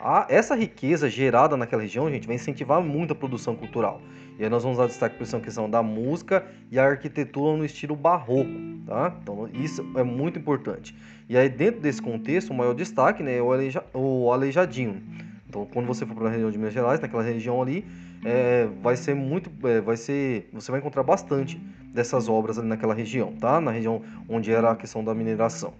A, 0.00 0.26
essa 0.28 0.54
riqueza 0.54 1.10
gerada 1.10 1.56
naquela 1.56 1.82
região, 1.82 2.08
gente, 2.08 2.26
vai 2.26 2.36
incentivar 2.36 2.80
muito 2.80 3.12
a 3.12 3.16
produção 3.16 3.56
cultural. 3.56 4.00
E 4.38 4.44
aí 4.44 4.48
nós 4.48 4.62
vamos 4.62 4.78
dar 4.78 4.86
destaque 4.86 5.16
para 5.16 5.24
essa 5.24 5.40
questão 5.40 5.68
da 5.68 5.82
música 5.82 6.46
e 6.70 6.78
a 6.78 6.84
arquitetura 6.84 7.56
no 7.56 7.64
estilo 7.64 7.96
barroco, 7.96 8.48
tá? 8.86 9.12
Então 9.20 9.48
isso 9.52 9.84
é 9.96 10.04
muito 10.04 10.38
importante. 10.38 10.94
E 11.28 11.36
aí 11.36 11.48
dentro 11.48 11.80
desse 11.80 12.00
contexto, 12.00 12.50
o 12.50 12.54
maior 12.54 12.74
destaque 12.74 13.20
né, 13.20 13.38
é 13.38 13.42
o, 13.42 13.52
aleija, 13.52 13.84
o 13.92 14.30
aleijadinho. 14.32 15.02
Então 15.48 15.66
quando 15.66 15.86
você 15.86 16.06
for 16.06 16.14
para 16.14 16.28
a 16.28 16.30
região 16.30 16.52
de 16.52 16.58
Minas 16.58 16.72
Gerais, 16.72 17.00
naquela 17.00 17.22
região 17.22 17.60
ali, 17.60 17.84
é, 18.24 18.68
vai 18.80 18.96
ser 18.96 19.14
muito, 19.14 19.50
é, 19.66 19.80
vai 19.80 19.96
ser, 19.96 20.48
você 20.52 20.70
vai 20.70 20.78
encontrar 20.78 21.02
bastante 21.02 21.60
dessas 21.92 22.28
obras 22.28 22.56
ali 22.56 22.68
naquela 22.68 22.94
região, 22.94 23.32
tá? 23.32 23.60
Na 23.60 23.72
região 23.72 24.02
onde 24.28 24.52
era 24.52 24.70
a 24.70 24.76
questão 24.76 25.02
da 25.02 25.12
mineração. 25.12 25.74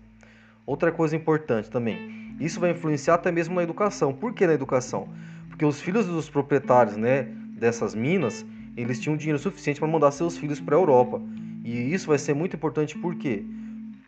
Outra 0.66 0.90
coisa 0.90 1.14
importante 1.14 1.70
também, 1.70 2.17
isso 2.40 2.60
vai 2.60 2.70
influenciar 2.70 3.14
até 3.14 3.32
mesmo 3.32 3.54
na 3.54 3.62
educação. 3.62 4.12
Por 4.12 4.32
que 4.32 4.46
na 4.46 4.54
educação? 4.54 5.08
Porque 5.48 5.64
os 5.64 5.80
filhos 5.80 6.06
dos 6.06 6.28
proprietários, 6.30 6.96
né, 6.96 7.22
dessas 7.58 7.94
minas, 7.94 8.44
eles 8.76 9.00
tinham 9.00 9.16
dinheiro 9.16 9.38
suficiente 9.38 9.80
para 9.80 9.88
mandar 9.88 10.10
seus 10.12 10.36
filhos 10.36 10.60
para 10.60 10.76
a 10.76 10.78
Europa. 10.78 11.20
E 11.64 11.92
isso 11.92 12.06
vai 12.06 12.18
ser 12.18 12.34
muito 12.34 12.54
importante 12.54 12.96
por 12.96 13.14
quê? 13.16 13.44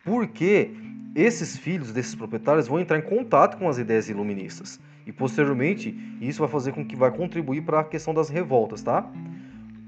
Porque 0.04 0.70
esses 1.14 1.56
filhos 1.56 1.92
desses 1.92 2.14
proprietários 2.14 2.68
vão 2.68 2.78
entrar 2.78 2.98
em 2.98 3.02
contato 3.02 3.58
com 3.58 3.68
as 3.68 3.78
ideias 3.78 4.08
iluministas. 4.08 4.78
E 5.06 5.12
posteriormente, 5.12 5.96
isso 6.20 6.38
vai 6.38 6.48
fazer 6.48 6.72
com 6.72 6.84
que 6.84 6.94
vai 6.94 7.10
contribuir 7.10 7.62
para 7.62 7.80
a 7.80 7.84
questão 7.84 8.14
das 8.14 8.28
revoltas, 8.28 8.82
tá? 8.82 9.10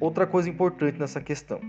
Outra 0.01 0.27
coisa 0.27 0.51
importante 0.51 0.99
nessa 0.99 1.21
questão, 1.21 1.61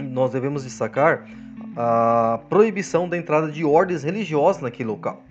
nós 0.00 0.30
devemos 0.30 0.64
destacar 0.64 1.28
a 1.76 2.40
proibição 2.48 3.06
da 3.06 3.18
entrada 3.18 3.52
de 3.52 3.64
ordens 3.64 4.02
religiosas 4.02 4.62
naquele 4.62 4.88
local. 4.88 5.22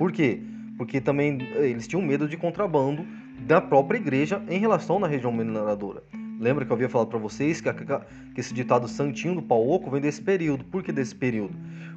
Por 0.00 0.10
quê? 0.12 0.40
Porque 0.78 0.98
também 0.98 1.36
eh, 1.56 1.68
eles 1.68 1.86
tinham 1.86 2.00
medo 2.00 2.26
de 2.26 2.34
contrabando 2.34 3.06
da 3.46 3.60
própria 3.60 3.98
igreja 3.98 4.42
em 4.48 4.58
relação 4.58 4.98
na 4.98 5.06
região 5.06 5.30
mineradora. 5.30 6.02
Lembra 6.40 6.64
que 6.64 6.72
eu 6.72 6.74
havia 6.74 6.88
falado 6.88 7.08
para 7.08 7.18
vocês 7.18 7.60
que, 7.60 7.70
que, 7.70 8.40
esse 8.40 8.54
ditado 8.54 8.88
santinho 8.88 9.34
do 9.34 9.42
pau 9.42 9.68
oco 9.68 9.90
vem 9.90 10.00
desse 10.00 10.22
período. 10.22 10.64
Por 10.64 10.82
que 10.82 10.90
desse 10.90 11.14
período? 11.14 11.54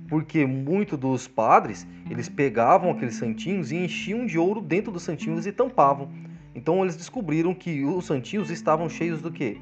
Porque 0.10 0.46
muitos 0.46 1.00
dos 1.00 1.30
padres, 1.30 1.88
eles 2.10 2.28
pegavam 2.28 2.92
aqueles 2.92 3.16
santinhos 3.16 3.72
e 3.72 3.78
enchiam 3.78 4.26
de 4.26 4.38
ouro 4.38 4.60
dentro 4.60 4.92
dos 4.92 5.04
santinhos 5.04 5.48
e 5.48 5.54
tampavam. 5.54 6.12
Então 6.54 6.84
eles 6.84 6.98
descobriram 6.98 7.54
que 7.54 7.86
os 7.86 8.06
santinhos 8.06 8.52
estavam 8.52 8.90
cheios 8.90 9.22
do 9.22 9.32
quê? 9.32 9.62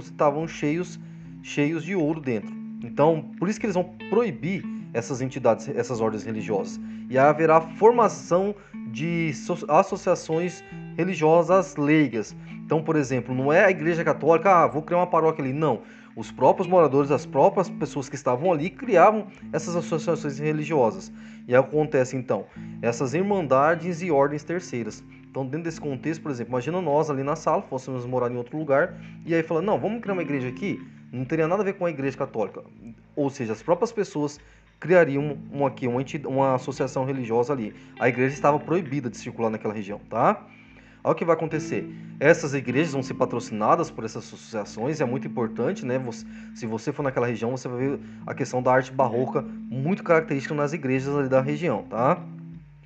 Estavam 0.00 0.46
cheios, 0.46 1.00
cheios 1.42 1.82
de 1.82 1.96
ouro 1.96 2.20
dentro. 2.20 2.54
Então, 2.80 3.32
por 3.40 3.48
isso 3.48 3.58
que 3.58 3.66
eles 3.66 3.74
vão 3.74 3.90
proibir 4.08 4.62
essas 4.94 5.20
entidades, 5.20 5.68
essas 5.68 6.00
ordens 6.00 6.24
religiosas. 6.24 6.80
E 7.10 7.18
haverá 7.18 7.60
formação 7.60 8.54
de 8.90 9.32
associações 9.68 10.64
religiosas 10.96 11.76
leigas. 11.76 12.34
Então, 12.64 12.82
por 12.82 12.96
exemplo, 12.96 13.34
não 13.34 13.52
é 13.52 13.64
a 13.64 13.70
Igreja 13.70 14.04
Católica, 14.04 14.50
ah, 14.50 14.66
vou 14.66 14.80
criar 14.80 14.98
uma 14.98 15.06
paróquia 15.06 15.44
ali. 15.44 15.52
Não. 15.52 15.82
Os 16.16 16.30
próprios 16.30 16.68
moradores, 16.68 17.10
as 17.10 17.26
próprias 17.26 17.68
pessoas 17.68 18.08
que 18.08 18.14
estavam 18.14 18.52
ali 18.52 18.70
criavam 18.70 19.26
essas 19.52 19.74
associações 19.74 20.38
religiosas. 20.38 21.12
E 21.46 21.54
acontece 21.54 22.16
então 22.16 22.46
essas 22.80 23.12
irmandades 23.14 24.00
e 24.00 24.10
ordens 24.10 24.44
terceiras. 24.44 25.02
Então, 25.28 25.44
dentro 25.44 25.64
desse 25.64 25.80
contexto, 25.80 26.22
por 26.22 26.30
exemplo, 26.30 26.52
imagina 26.52 26.80
nós 26.80 27.10
ali 27.10 27.24
na 27.24 27.34
sala, 27.34 27.60
fôssemos 27.62 28.06
morar 28.06 28.30
em 28.30 28.36
outro 28.36 28.56
lugar, 28.56 28.94
e 29.26 29.34
aí 29.34 29.42
falando, 29.42 29.66
não, 29.66 29.80
vamos 29.80 30.00
criar 30.00 30.12
uma 30.12 30.22
igreja 30.22 30.46
aqui, 30.46 30.80
não 31.12 31.24
teria 31.24 31.48
nada 31.48 31.62
a 31.62 31.64
ver 31.64 31.72
com 31.72 31.84
a 31.84 31.90
igreja 31.90 32.16
católica. 32.16 32.62
Ou 33.16 33.28
seja, 33.28 33.52
as 33.52 33.60
próprias 33.60 33.90
pessoas 33.90 34.38
criariam 34.80 35.38
um, 35.52 35.64
aqui, 35.64 35.86
uma, 35.86 36.02
uma 36.26 36.54
associação 36.54 37.04
religiosa 37.04 37.52
ali. 37.52 37.74
A 37.98 38.08
igreja 38.08 38.34
estava 38.34 38.58
proibida 38.58 39.08
de 39.08 39.16
circular 39.16 39.50
naquela 39.50 39.74
região, 39.74 40.00
tá? 40.10 40.46
Olha 41.02 41.12
o 41.12 41.14
que 41.14 41.24
vai 41.24 41.34
acontecer. 41.34 41.86
Essas 42.18 42.54
igrejas 42.54 42.92
vão 42.92 43.02
ser 43.02 43.12
patrocinadas 43.12 43.90
por 43.90 44.04
essas 44.04 44.24
associações, 44.24 45.02
é 45.02 45.04
muito 45.04 45.26
importante, 45.26 45.84
né? 45.84 45.98
Você, 45.98 46.24
se 46.54 46.66
você 46.66 46.92
for 46.92 47.02
naquela 47.02 47.26
região, 47.26 47.50
você 47.50 47.68
vai 47.68 47.78
ver 47.78 48.00
a 48.26 48.32
questão 48.32 48.62
da 48.62 48.72
arte 48.72 48.90
barroca 48.90 49.42
muito 49.42 50.02
característica 50.02 50.54
nas 50.54 50.72
igrejas 50.72 51.14
ali 51.14 51.28
da 51.28 51.42
região, 51.42 51.82
tá? 51.82 52.22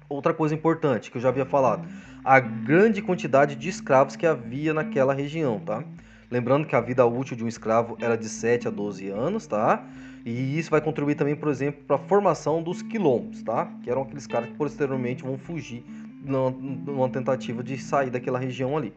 Outra 0.09 0.35
coisa 0.35 0.53
importante 0.55 1.13
que 1.13 1.19
eu 1.19 1.23
já 1.23 1.29
havia 1.29 1.47
falado, 1.47 1.87
a 2.25 2.41
grande 2.41 3.01
quantidade 3.01 3.55
de 3.55 3.69
escravos 3.69 4.17
que 4.17 4.27
havia 4.27 4.75
naquela 4.75 5.15
região, 5.15 5.61
tá? 5.61 5.85
Lembrando 6.31 6.67
que 6.67 6.77
a 6.77 6.81
vida 6.81 7.07
útil 7.07 7.37
de 7.37 7.45
um 7.45 7.49
escravo 7.49 7.97
era 8.01 8.17
de 8.17 8.29
7 8.29 8.69
a 8.69 8.71
12 8.71 9.09
anos, 9.09 9.47
tá? 9.47 9.85
E 10.27 10.59
isso 10.59 10.71
vai 10.71 10.81
contribuir 10.81 11.15
também, 11.15 11.35
por 11.35 11.49
exemplo, 11.49 11.83
para 11.87 11.97
a 11.97 11.99
formação 11.99 12.63
dos 12.63 12.83
quilombos, 12.83 13.43
tá? 13.43 13.67
Que 13.83 13.91
eram 13.91 14.03
aqueles 14.03 14.27
caras 14.27 14.51
que 14.51 14.55
posteriormente 14.55 15.23
vão 15.23 15.39
fugir 15.39 15.83
numa 16.23 17.09
tentativa 17.09 17.63
de 17.63 17.79
sair 17.79 18.11
daquela 18.11 18.39
região 18.39 18.77
ali. 18.77 18.93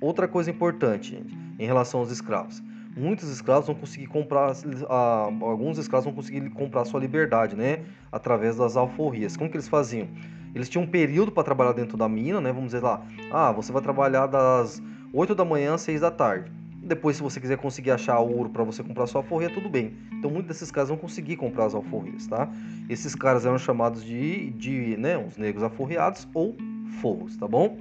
Outra 0.00 0.28
coisa 0.28 0.50
importante, 0.50 1.12
gente, 1.12 1.34
em 1.58 1.64
relação 1.64 2.00
aos 2.00 2.10
escravos. 2.10 2.62
Muitos 2.94 3.30
escravos 3.30 3.66
vão 3.66 3.76
conseguir 3.76 4.08
comprar, 4.08 4.52
alguns 4.88 5.78
escravos 5.78 6.04
vão 6.04 6.14
conseguir 6.14 6.50
comprar 6.50 6.84
sua 6.84 7.00
liberdade, 7.00 7.56
né? 7.56 7.84
Através 8.12 8.56
das 8.56 8.76
alforrias. 8.76 9.36
Como 9.36 9.48
que 9.48 9.56
eles 9.56 9.68
faziam? 9.68 10.08
Eles 10.54 10.68
tinham 10.68 10.84
um 10.84 10.86
período 10.86 11.30
para 11.30 11.44
trabalhar 11.44 11.72
dentro 11.72 11.96
da 11.96 12.08
mina, 12.08 12.40
né? 12.40 12.52
Vamos 12.52 12.72
dizer 12.72 12.82
lá, 12.82 13.00
ah, 13.32 13.52
você 13.52 13.72
vai 13.72 13.80
trabalhar 13.80 14.26
das 14.26 14.82
8 15.12 15.34
da 15.34 15.44
manhã 15.44 15.74
às 15.74 15.80
6 15.80 16.00
da 16.00 16.10
tarde. 16.10 16.50
Depois, 16.82 17.16
se 17.16 17.22
você 17.22 17.40
quiser 17.40 17.58
conseguir 17.58 17.90
achar 17.90 18.18
ouro 18.20 18.48
para 18.48 18.64
você 18.64 18.82
comprar 18.82 19.06
sua 19.06 19.20
alforria, 19.20 19.50
tudo 19.50 19.68
bem. 19.68 19.92
Então, 20.12 20.30
muitos 20.30 20.48
desses 20.48 20.70
caras 20.70 20.88
vão 20.88 20.96
conseguir 20.96 21.36
comprar 21.36 21.66
as 21.66 21.74
alforrias, 21.74 22.26
tá? 22.26 22.48
Esses 22.88 23.14
caras 23.14 23.44
eram 23.44 23.58
chamados 23.58 24.04
de, 24.04 24.50
de 24.50 24.96
né, 24.96 25.18
os 25.18 25.36
negros 25.36 25.62
alforriados 25.62 26.26
ou 26.32 26.56
forros, 27.00 27.36
tá 27.36 27.46
bom? 27.46 27.76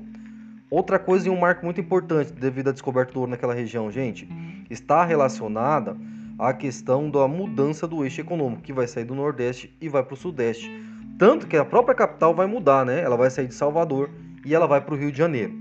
Outra 0.70 1.00
coisa 1.00 1.28
e 1.28 1.32
um 1.32 1.40
marco 1.40 1.64
muito 1.64 1.80
importante 1.80 2.34
devido 2.34 2.70
à 2.70 2.72
descoberta 2.72 3.14
do 3.14 3.20
ouro 3.20 3.32
naquela 3.32 3.54
região, 3.54 3.90
gente, 3.90 4.28
está 4.70 5.06
relacionada 5.06 5.96
à 6.38 6.54
questão 6.54 7.10
da 7.10 7.28
mudança 7.28 7.88
do 7.88 8.04
eixo 8.04 8.22
econômico, 8.22 8.62
que 8.62 8.74
vai 8.74 8.88
sair 8.88 9.06
do 9.06 9.16
Nordeste 9.16 9.76
e 9.80 9.88
vai 9.88 10.04
para 10.04 10.14
o 10.14 10.18
Sudeste. 10.18 10.70
Tanto 11.18 11.48
que 11.48 11.58
a 11.58 11.66
própria 11.66 11.96
capital 11.96 12.34
vai 12.34 12.48
mudar, 12.48 12.86
né? 12.86 13.02
Ela 13.02 13.18
vai 13.18 13.30
sair 13.30 13.48
de 13.48 13.54
Salvador 13.54 14.10
e 14.46 14.56
ela 14.56 14.68
vai 14.68 14.82
para 14.82 14.94
o 14.94 14.98
Rio 14.98 15.12
de 15.12 15.18
Janeiro. 15.18 15.54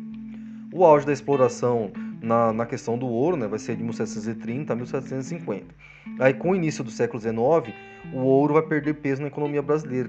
O 0.78 0.84
auge 0.84 1.04
da 1.04 1.12
exploração 1.12 1.90
na, 2.22 2.52
na 2.52 2.64
questão 2.64 2.96
do 2.96 3.08
ouro 3.08 3.36
né, 3.36 3.48
vai 3.48 3.58
ser 3.58 3.74
de 3.74 3.82
1730 3.82 4.72
a 4.72 4.76
1750. 4.76 5.74
Aí, 6.20 6.32
com 6.32 6.52
o 6.52 6.54
início 6.54 6.84
do 6.84 6.90
século 6.92 7.20
XIX, 7.20 7.74
o 8.14 8.18
ouro 8.18 8.54
vai 8.54 8.62
perder 8.62 8.94
peso 8.94 9.20
na 9.20 9.26
economia 9.26 9.60
brasileira, 9.60 10.08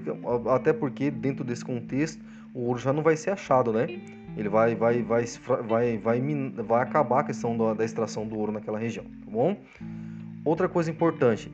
até 0.54 0.72
porque, 0.72 1.10
dentro 1.10 1.42
desse 1.42 1.64
contexto, 1.64 2.24
o 2.54 2.66
ouro 2.66 2.78
já 2.78 2.92
não 2.92 3.02
vai 3.02 3.16
ser 3.16 3.30
achado, 3.30 3.72
né? 3.72 4.00
Ele 4.36 4.48
vai, 4.48 4.76
vai, 4.76 5.02
vai, 5.02 5.24
vai, 5.66 5.98
vai, 5.98 6.20
vai 6.20 6.82
acabar 6.84 7.18
a 7.18 7.24
questão 7.24 7.58
da, 7.58 7.74
da 7.74 7.84
extração 7.84 8.24
do 8.24 8.38
ouro 8.38 8.52
naquela 8.52 8.78
região, 8.78 9.06
tá 9.24 9.28
bom? 9.28 9.56
Outra 10.44 10.68
coisa 10.68 10.88
importante, 10.88 11.52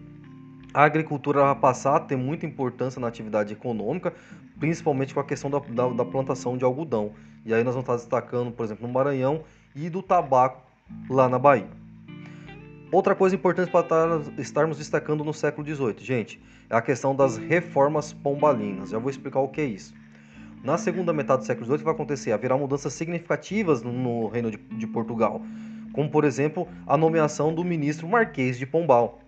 a 0.74 0.84
agricultura 0.84 1.40
vai 1.40 1.54
passar 1.54 1.96
a 1.96 2.00
ter 2.00 2.16
muita 2.16 2.44
importância 2.44 3.00
na 3.00 3.08
atividade 3.08 3.50
econômica, 3.50 4.12
principalmente 4.60 5.14
com 5.14 5.20
a 5.20 5.24
questão 5.24 5.50
da, 5.50 5.58
da, 5.58 5.88
da, 5.88 6.04
plantação 6.04 6.58
de 6.58 6.66
algodão. 6.66 7.12
E 7.46 7.54
aí 7.54 7.62
nós 7.62 7.74
vamos 7.74 7.84
estar 7.84 7.94
destacando, 7.94 8.50
por 8.50 8.64
exemplo, 8.64 8.88
no 8.88 8.92
Maranhão 8.92 9.44
e 9.72 9.88
do 9.88 10.02
tabaco 10.02 10.60
lá 11.08 11.28
na 11.28 11.38
Bahia. 11.38 11.68
Outra 12.90 13.14
coisa 13.14 13.36
importante 13.36 13.70
para 13.70 14.20
estarmos 14.36 14.78
destacando 14.78 15.22
no 15.22 15.32
século 15.32 15.64
XVIII, 15.64 15.94
gente, 16.00 16.42
é 16.68 16.74
a 16.74 16.82
questão 16.82 17.14
das 17.14 17.36
reformas 17.36 18.12
pombalinas. 18.12 18.90
Já 18.90 18.98
vou 18.98 19.10
explicar 19.10 19.38
o 19.38 19.48
que 19.48 19.60
é 19.60 19.64
isso. 19.64 19.94
Na 20.64 20.76
segunda 20.76 21.12
metade 21.12 21.42
do 21.42 21.46
século 21.46 21.66
XVIII 21.66 21.84
vai 21.84 21.94
acontecer, 21.94 22.32
haverá 22.32 22.56
mudanças 22.56 22.92
significativas 22.92 23.80
no 23.80 24.26
reino 24.26 24.50
de, 24.50 24.56
de 24.56 24.86
Portugal, 24.88 25.40
como 25.92 26.10
por 26.10 26.24
exemplo 26.24 26.66
a 26.84 26.96
nomeação 26.96 27.54
do 27.54 27.62
ministro 27.62 28.08
Marquês 28.08 28.58
de 28.58 28.66
Pombal. 28.66 29.20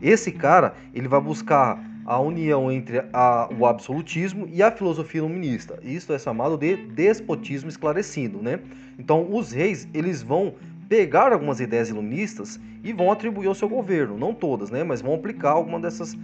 Esse 0.00 0.30
cara 0.30 0.74
ele 0.94 1.08
vai 1.08 1.20
buscar 1.20 1.82
a 2.04 2.20
união 2.20 2.70
entre 2.72 3.02
a, 3.12 3.48
o 3.58 3.66
absolutismo 3.66 4.48
e 4.50 4.62
a 4.62 4.70
filosofia 4.70 5.18
iluminista. 5.18 5.78
Isso 5.82 6.12
é 6.12 6.18
chamado 6.18 6.56
de 6.56 6.76
despotismo 6.76 7.68
esclarecido, 7.68 8.42
né? 8.42 8.60
Então 8.98 9.26
os 9.34 9.52
reis 9.52 9.86
eles 9.92 10.22
vão 10.22 10.54
pegar 10.88 11.32
algumas 11.32 11.60
ideias 11.60 11.90
iluministas 11.90 12.58
e 12.82 12.92
vão 12.92 13.12
atribuir 13.12 13.46
ao 13.46 13.54
seu 13.54 13.68
governo, 13.68 14.16
não 14.16 14.32
todas, 14.32 14.70
né? 14.70 14.82
Mas 14.82 15.02
vão 15.02 15.14
aplicar 15.14 15.50
alguma 15.50 15.78
dessas, 15.78 16.14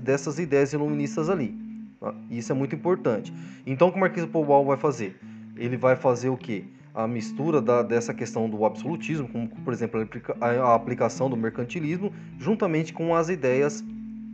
dessas 0.00 0.38
ideias 0.38 0.72
iluministas 0.72 1.30
ali. 1.30 1.56
Tá? 1.98 2.14
Isso 2.30 2.52
é 2.52 2.54
muito 2.54 2.74
importante. 2.74 3.32
Então, 3.66 3.88
o 3.88 3.90
que 3.90 3.96
o 3.96 4.00
Marquês 4.00 4.26
de 4.26 4.30
Pombal 4.30 4.64
vai 4.64 4.76
fazer? 4.76 5.18
Ele 5.56 5.76
vai 5.76 5.96
fazer 5.96 6.28
o 6.28 6.36
quê? 6.36 6.64
A 6.94 7.08
mistura 7.08 7.60
da, 7.60 7.82
dessa 7.82 8.12
questão 8.12 8.48
do 8.48 8.64
absolutismo, 8.64 9.26
como, 9.28 9.48
por 9.48 9.72
exemplo, 9.72 10.06
a 10.40 10.74
aplicação 10.74 11.30
do 11.30 11.36
mercantilismo, 11.36 12.12
juntamente 12.38 12.92
com 12.92 13.14
as 13.14 13.28
ideias 13.28 13.82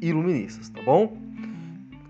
iluministas, 0.00 0.68
tá 0.68 0.80
bom? 0.82 1.16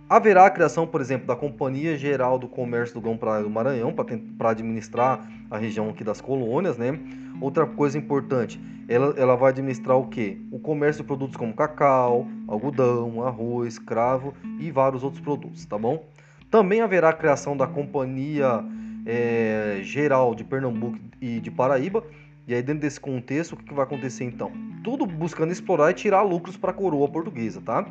Haverá 0.09 0.47
a 0.47 0.51
criação, 0.51 0.87
por 0.87 1.01
exemplo, 1.01 1.27
da 1.27 1.37
Companhia 1.37 1.97
Geral 1.97 2.39
do 2.39 2.49
Comércio 2.49 2.95
do 2.95 3.01
Grão-Pará 3.01 3.43
do 3.43 3.49
Maranhão 3.49 3.93
para 3.93 4.51
administrar 4.51 5.31
a 5.49 5.57
região 5.57 5.89
aqui 5.89 6.03
das 6.03 6.21
colônias, 6.21 6.77
né? 6.77 6.99
Outra 7.41 7.65
coisa 7.65 7.97
importante, 7.97 8.61
ela, 8.89 9.15
ela 9.17 9.37
vai 9.37 9.51
administrar 9.51 9.97
o 9.97 10.09
que? 10.09 10.45
O 10.51 10.59
comércio 10.59 11.03
de 11.03 11.07
produtos 11.07 11.37
como 11.37 11.55
cacau, 11.55 12.27
algodão, 12.49 13.25
arroz, 13.25 13.79
cravo 13.79 14.35
e 14.59 14.71
vários 14.71 15.05
outros 15.05 15.23
produtos, 15.23 15.65
tá 15.65 15.79
bom? 15.79 16.05
Também 16.51 16.81
haverá 16.81 17.11
a 17.11 17.13
criação 17.13 17.57
da 17.57 17.69
Companhia 17.69 18.65
é, 19.07 19.79
Geral 19.83 20.35
de 20.35 20.43
Pernambuco 20.43 20.99
e 21.21 21.39
de 21.39 21.51
Paraíba. 21.53 22.03
E 22.47 22.55
aí, 22.55 22.63
dentro 22.63 22.83
desse 22.83 22.99
contexto, 22.99 23.53
o 23.53 23.57
que, 23.57 23.73
vai 23.73 23.85
acontecer 23.85 24.25
então? 24.25 24.51
Tudo 24.83 25.07
buscando 25.07 25.53
explorar 25.53 25.91
e 25.91 25.95
tirar 25.95 26.23
lucros 26.23 26.57
para 26.57 26.71
a 26.71 26.75
coroa 26.75 27.09
portuguesa, 27.09 27.61
tá? 27.61 27.87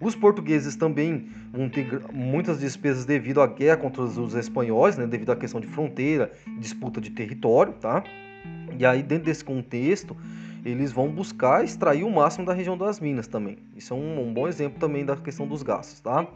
Os 0.00 0.14
portugueses 0.14 0.76
também 0.76 1.28
vão 1.52 1.68
ter 1.68 2.00
muitas 2.12 2.58
despesas 2.58 3.04
devido 3.04 3.42
à 3.42 3.46
guerra 3.46 3.76
contra 3.76 4.02
os 4.02 4.34
espanhóis, 4.34 4.96
né, 4.96 5.06
devido 5.06 5.30
à 5.30 5.36
questão 5.36 5.60
de 5.60 5.66
fronteira, 5.66 6.32
disputa 6.58 7.00
de 7.00 7.10
território, 7.10 7.74
tá? 7.74 8.02
E 8.78 8.86
aí, 8.86 9.02
dentro 9.02 9.26
desse 9.26 9.44
contexto, 9.44 10.16
eles 10.64 10.92
vão 10.92 11.08
buscar 11.08 11.64
extrair 11.64 12.04
o 12.04 12.10
máximo 12.10 12.46
da 12.46 12.54
região 12.54 12.78
das 12.78 13.00
minas 13.00 13.26
também. 13.26 13.58
Isso 13.76 13.92
é 13.92 13.96
um, 13.96 14.28
um 14.28 14.32
bom 14.32 14.48
exemplo 14.48 14.78
também 14.78 15.04
da 15.04 15.16
questão 15.16 15.46
dos 15.46 15.62
gastos, 15.62 16.00
tá? 16.00 16.26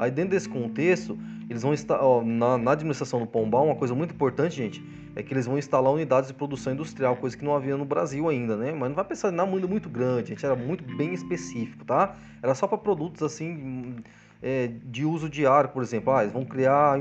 Aí, 0.00 0.10
dentro 0.10 0.30
desse 0.30 0.48
contexto, 0.48 1.18
eles 1.48 1.62
vão 1.62 1.74
estar 1.74 2.00
na, 2.24 2.56
na, 2.56 2.72
administração 2.72 3.20
do 3.20 3.26
Pombal, 3.26 3.66
uma 3.66 3.74
coisa 3.74 3.94
muito 3.94 4.14
importante, 4.14 4.56
gente, 4.56 4.82
é 5.14 5.22
que 5.22 5.34
eles 5.34 5.44
vão 5.44 5.58
instalar 5.58 5.92
unidades 5.92 6.28
de 6.28 6.34
produção 6.34 6.72
industrial, 6.72 7.16
coisa 7.16 7.36
que 7.36 7.44
não 7.44 7.54
havia 7.54 7.76
no 7.76 7.84
Brasil 7.84 8.26
ainda, 8.26 8.56
né? 8.56 8.72
Mas 8.72 8.88
não 8.88 8.96
vai 8.96 9.04
pensar 9.04 9.30
na 9.30 9.44
muito 9.44 9.68
muito 9.68 9.90
grande, 9.90 10.30
gente, 10.30 10.46
era 10.46 10.56
muito 10.56 10.82
bem 10.96 11.12
específico, 11.12 11.84
tá? 11.84 12.16
Era 12.42 12.54
só 12.54 12.66
para 12.66 12.78
produtos 12.78 13.22
assim 13.22 13.96
é, 14.42 14.70
de 14.84 15.04
uso 15.04 15.28
diário, 15.28 15.68
por 15.68 15.82
exemplo. 15.82 16.14
Ah, 16.14 16.22
eles 16.22 16.32
vão 16.32 16.46
criar 16.46 16.98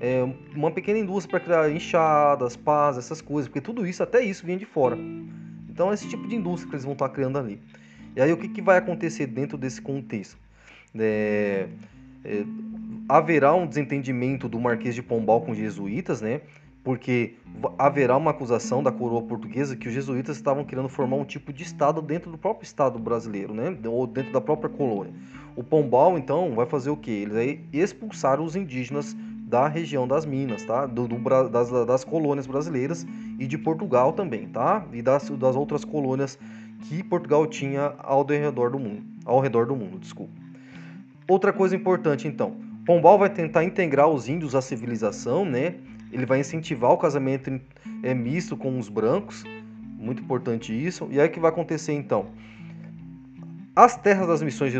é, 0.00 0.26
uma 0.52 0.72
pequena 0.72 0.98
indústria 0.98 1.38
para 1.38 1.46
criar 1.46 1.70
enxadas, 1.70 2.56
pás, 2.56 2.98
essas 2.98 3.20
coisas, 3.20 3.48
porque 3.48 3.60
tudo 3.60 3.86
isso, 3.86 4.02
até 4.02 4.22
isso, 4.22 4.44
vinha 4.44 4.58
de 4.58 4.66
fora. 4.66 4.98
Então, 5.68 5.90
é 5.90 5.94
esse 5.94 6.08
tipo 6.08 6.26
de 6.26 6.34
indústria 6.34 6.68
que 6.68 6.74
eles 6.74 6.84
vão 6.84 6.94
estar 6.94 7.08
criando 7.10 7.38
ali. 7.38 7.62
E 8.16 8.20
aí, 8.20 8.32
o 8.32 8.36
que, 8.36 8.48
que 8.48 8.60
vai 8.60 8.76
acontecer 8.76 9.28
dentro 9.28 9.56
desse 9.56 9.80
contexto? 9.80 10.36
É, 10.98 11.68
é, 12.24 12.44
haverá 13.08 13.54
um 13.54 13.66
desentendimento 13.66 14.48
do 14.48 14.60
Marquês 14.60 14.94
de 14.94 15.02
Pombal 15.02 15.40
com 15.40 15.52
os 15.52 15.58
jesuítas, 15.58 16.20
né? 16.20 16.40
Porque 16.82 17.34
haverá 17.78 18.16
uma 18.16 18.30
acusação 18.30 18.82
da 18.82 18.90
coroa 18.90 19.22
portuguesa 19.22 19.76
que 19.76 19.88
os 19.88 19.92
jesuítas 19.92 20.36
estavam 20.36 20.64
querendo 20.64 20.88
formar 20.88 21.16
um 21.16 21.24
tipo 21.24 21.52
de 21.52 21.62
estado 21.62 22.00
dentro 22.00 22.30
do 22.30 22.38
próprio 22.38 22.64
estado 22.64 22.98
brasileiro, 22.98 23.52
né? 23.52 23.76
Ou 23.86 24.06
dentro 24.06 24.32
da 24.32 24.40
própria 24.40 24.70
colônia. 24.70 25.12
O 25.56 25.62
Pombal, 25.62 26.16
então, 26.16 26.54
vai 26.54 26.66
fazer 26.66 26.90
o 26.90 26.96
quê? 26.96 27.10
Eles 27.10 27.36
aí 27.36 27.60
expulsaram 27.72 28.44
os 28.44 28.56
indígenas 28.56 29.14
da 29.50 29.66
região 29.66 30.06
das 30.06 30.24
Minas, 30.24 30.64
tá? 30.64 30.86
Do, 30.86 31.08
do 31.08 31.18
das, 31.50 31.70
das, 31.86 32.04
colônias 32.04 32.46
brasileiras 32.46 33.04
e 33.38 33.46
de 33.46 33.58
Portugal 33.58 34.12
também, 34.12 34.46
tá? 34.46 34.86
E 34.92 35.02
das, 35.02 35.28
das 35.28 35.56
outras 35.56 35.84
colônias 35.84 36.38
que 36.82 37.02
Portugal 37.02 37.46
tinha 37.46 37.92
ao 37.98 38.24
redor 38.24 38.70
do 38.70 38.78
mundo, 38.78 39.02
ao 39.24 39.40
redor 39.40 39.66
do 39.66 39.74
mundo, 39.74 39.98
desculpa. 39.98 40.49
Outra 41.30 41.52
coisa 41.52 41.76
importante, 41.76 42.26
então, 42.26 42.56
Pombal 42.84 43.16
vai 43.16 43.30
tentar 43.30 43.62
integrar 43.62 44.08
os 44.08 44.28
índios 44.28 44.56
à 44.56 44.60
civilização, 44.60 45.44
né? 45.44 45.76
Ele 46.10 46.26
vai 46.26 46.40
incentivar 46.40 46.90
o 46.90 46.98
casamento 46.98 47.48
é, 48.02 48.12
misto 48.12 48.56
com 48.56 48.76
os 48.76 48.88
brancos, 48.88 49.44
muito 49.96 50.20
importante 50.20 50.72
isso. 50.72 51.06
E 51.08 51.20
aí 51.20 51.28
o 51.28 51.30
que 51.30 51.38
vai 51.38 51.52
acontecer 51.52 51.92
então? 51.92 52.26
As 53.76 53.96
terras 53.96 54.26
das 54.26 54.42
missões 54.42 54.72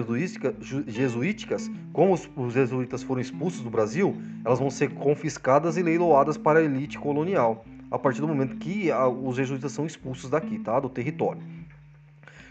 jesuíticas, 0.88 1.71
como 1.92 2.14
os, 2.14 2.28
os 2.35 2.52
jesuítas 2.52 3.04
foram 3.04 3.21
expulsos 3.21 3.61
do 3.61 3.71
Brasil, 3.71 4.21
elas 4.45 4.59
vão 4.59 4.71
ser 4.71 4.90
confiscadas 4.90 5.76
e 5.76 5.85
leiloadas 5.85 6.37
para 6.37 6.59
a 6.59 6.64
elite 6.64 6.99
colonial, 6.99 7.64
a 7.92 7.97
partir 7.97 8.23
do 8.23 8.26
momento 8.26 8.57
que 8.57 8.90
a, 8.90 9.07
os 9.07 9.37
jesuítas 9.37 9.71
são 9.71 9.87
expulsos 9.87 10.28
daqui, 10.28 10.59
tá? 10.59 10.80
Do 10.80 10.88
território. 10.88 11.40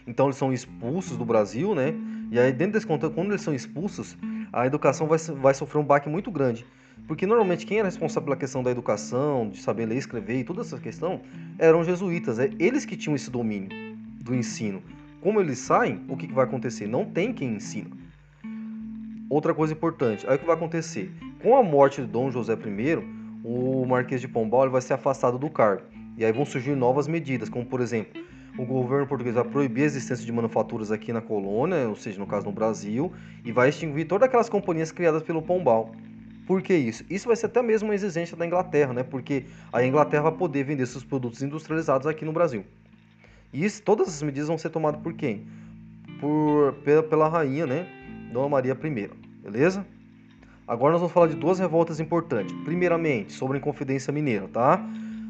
Então 0.10 0.26
eles 0.26 0.38
são 0.38 0.52
expulsos 0.52 1.16
do 1.16 1.24
Brasil, 1.24 1.76
né? 1.76 1.94
E 2.32 2.40
aí 2.40 2.52
dentro 2.52 2.74
desse 2.74 2.88
contexto, 2.88 3.14
quando 3.14 3.30
eles 3.30 3.42
são 3.42 3.54
expulsos, 3.54 4.18
a 4.52 4.66
educação 4.66 5.08
vai, 5.08 5.20
vai 5.20 5.54
sofrer 5.54 5.80
um 5.80 5.86
baque 5.86 6.10
muito 6.10 6.32
grande. 6.32 6.66
Porque 7.08 7.28
normalmente 7.28 7.64
quem 7.64 7.78
era 7.78 7.88
responsável 7.88 8.24
pela 8.24 8.36
questão 8.36 8.64
da 8.64 8.72
educação, 8.72 9.50
de 9.50 9.60
saber 9.60 9.86
ler 9.86 9.96
e 9.96 10.00
escrever 10.00 10.40
e 10.40 10.44
toda 10.44 10.62
essa 10.62 10.80
questão, 10.80 11.22
eram 11.60 11.84
jesuítas. 11.84 12.40
É 12.40 12.50
eles 12.58 12.86
que 12.86 12.98
tinham 12.98 13.16
esse 13.16 13.30
domínio 13.30 13.70
do 14.20 14.34
ensino. 14.34 14.82
Como 15.22 15.40
eles 15.40 15.60
saem, 15.60 16.02
o 16.10 16.18
que, 16.18 16.28
que 16.28 16.34
vai 16.34 16.46
acontecer? 16.46 16.88
Não 16.88 17.06
tem 17.06 17.32
quem 17.32 17.56
ensina. 17.56 17.92
Outra 19.30 19.54
coisa 19.54 19.74
importante, 19.74 20.26
aí 20.28 20.38
o 20.38 20.40
que 20.40 20.46
vai 20.46 20.56
acontecer? 20.56 21.14
Com 21.40 21.56
a 21.56 21.62
morte 21.62 22.02
de 22.02 22.08
Dom 22.08 22.32
José 22.32 22.54
I, 22.54 22.96
o 23.44 23.86
Marquês 23.86 24.22
de 24.22 24.28
Pombal 24.28 24.72
vai 24.72 24.82
ser 24.82 24.94
afastado 24.94 25.38
do 25.38 25.52
cargo. 25.52 25.84
E 26.18 26.26
aí 26.26 26.32
vão 26.32 26.46
surgir 26.46 26.76
novas 26.76 27.08
medidas, 27.08 27.48
como 27.48 27.64
por 27.64 27.80
exemplo, 27.80 28.20
o 28.58 28.66
governo 28.66 29.08
português 29.08 29.36
vai 29.36 29.44
proibir 29.44 29.84
a 29.84 29.86
existência 29.86 30.26
de 30.26 30.32
manufaturas 30.32 30.92
aqui 30.92 31.14
na 31.14 31.22
colônia, 31.22 31.88
ou 31.88 31.96
seja, 31.96 32.20
no 32.20 32.28
caso 32.28 32.46
no 32.46 32.52
Brasil, 32.52 33.12
e 33.46 33.52
vai 33.52 33.70
extinguir 33.70 34.06
todas 34.06 34.28
aquelas 34.28 34.50
companhias 34.50 34.92
criadas 34.92 35.24
pelo 35.24 35.42
Pombal. 35.42 35.92
Por 36.46 36.62
que 36.62 36.74
isso? 36.74 37.06
Isso 37.10 37.28
vai 37.28 37.36
ser 37.36 37.46
até 37.46 37.62
mesmo 37.62 37.90
uma 37.90 37.96
exigência 37.96 38.36
da 38.36 38.46
Inglaterra, 38.46 38.92
né? 38.92 39.04
Porque 39.04 39.46
a 39.72 39.86
Inglaterra 39.86 40.24
vai 40.24 40.32
poder 40.32 40.64
vender 40.64 40.86
seus 40.88 41.04
produtos 41.04 41.44
industrializados 41.44 42.08
aqui 42.08 42.26
no 42.26 42.34
Brasil. 42.34 42.66
E 43.54 43.64
isso, 43.64 43.84
todas 43.84 44.08
essas 44.08 44.24
medidas 44.24 44.48
vão 44.48 44.58
ser 44.58 44.70
tomadas 44.70 45.00
por 45.02 45.14
quem? 45.14 45.48
Por, 46.20 46.74
pela, 46.84 47.04
pela 47.04 47.30
rainha, 47.30 47.68
né? 47.68 47.88
Dona 48.34 48.50
Maria 48.50 48.74
I, 48.74 49.10
beleza? 49.44 49.86
Agora 50.68 50.94
nós 50.94 51.02
vamos 51.02 51.14
falar 51.14 51.28
de 51.28 51.36
duas 51.36 51.60
revoltas 51.60 52.00
importantes. 52.00 52.56
Primeiramente, 52.64 53.34
sobre 53.34 53.58
a 53.58 53.60
Inconfidência 53.60 54.14
Mineira, 54.14 54.48
tá? 54.48 54.84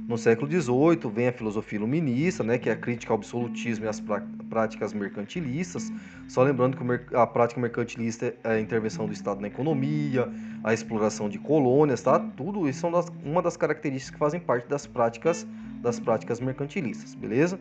No 0.10 0.18
século 0.18 0.50
XVIII 0.50 1.08
vem 1.14 1.28
a 1.28 1.32
filosofia 1.32 1.78
iluminista, 1.78 2.44
né, 2.44 2.58
que 2.58 2.68
é 2.68 2.74
a 2.74 2.76
crítica 2.76 3.14
ao 3.14 3.18
absolutismo 3.18 3.86
e 3.86 3.88
às 3.88 4.02
práticas 4.50 4.92
mercantilistas. 4.92 5.94
Só 6.28 6.42
lembrando 6.42 6.76
que 6.76 7.16
a 7.16 7.28
prática 7.28 7.62
mercantilista 7.62 8.34
é 8.44 8.54
a 8.54 8.60
intervenção 8.60 9.06
do 9.06 9.14
Estado 9.14 9.40
na 9.40 9.50
economia, 9.50 10.28
a 10.64 10.74
exploração 10.74 11.30
de 11.30 11.38
colônias, 11.38 12.02
tá? 12.02 12.18
Tudo 12.36 12.68
isso 12.68 12.80
são 12.80 12.92
das, 12.92 13.06
uma 13.24 13.40
das 13.40 13.56
características 13.56 14.10
que 14.10 14.18
fazem 14.18 14.40
parte 14.40 14.68
das 14.68 14.88
práticas 14.88 15.46
das 15.80 16.00
práticas 16.00 16.40
mercantilistas, 16.40 17.14
beleza? 17.14 17.60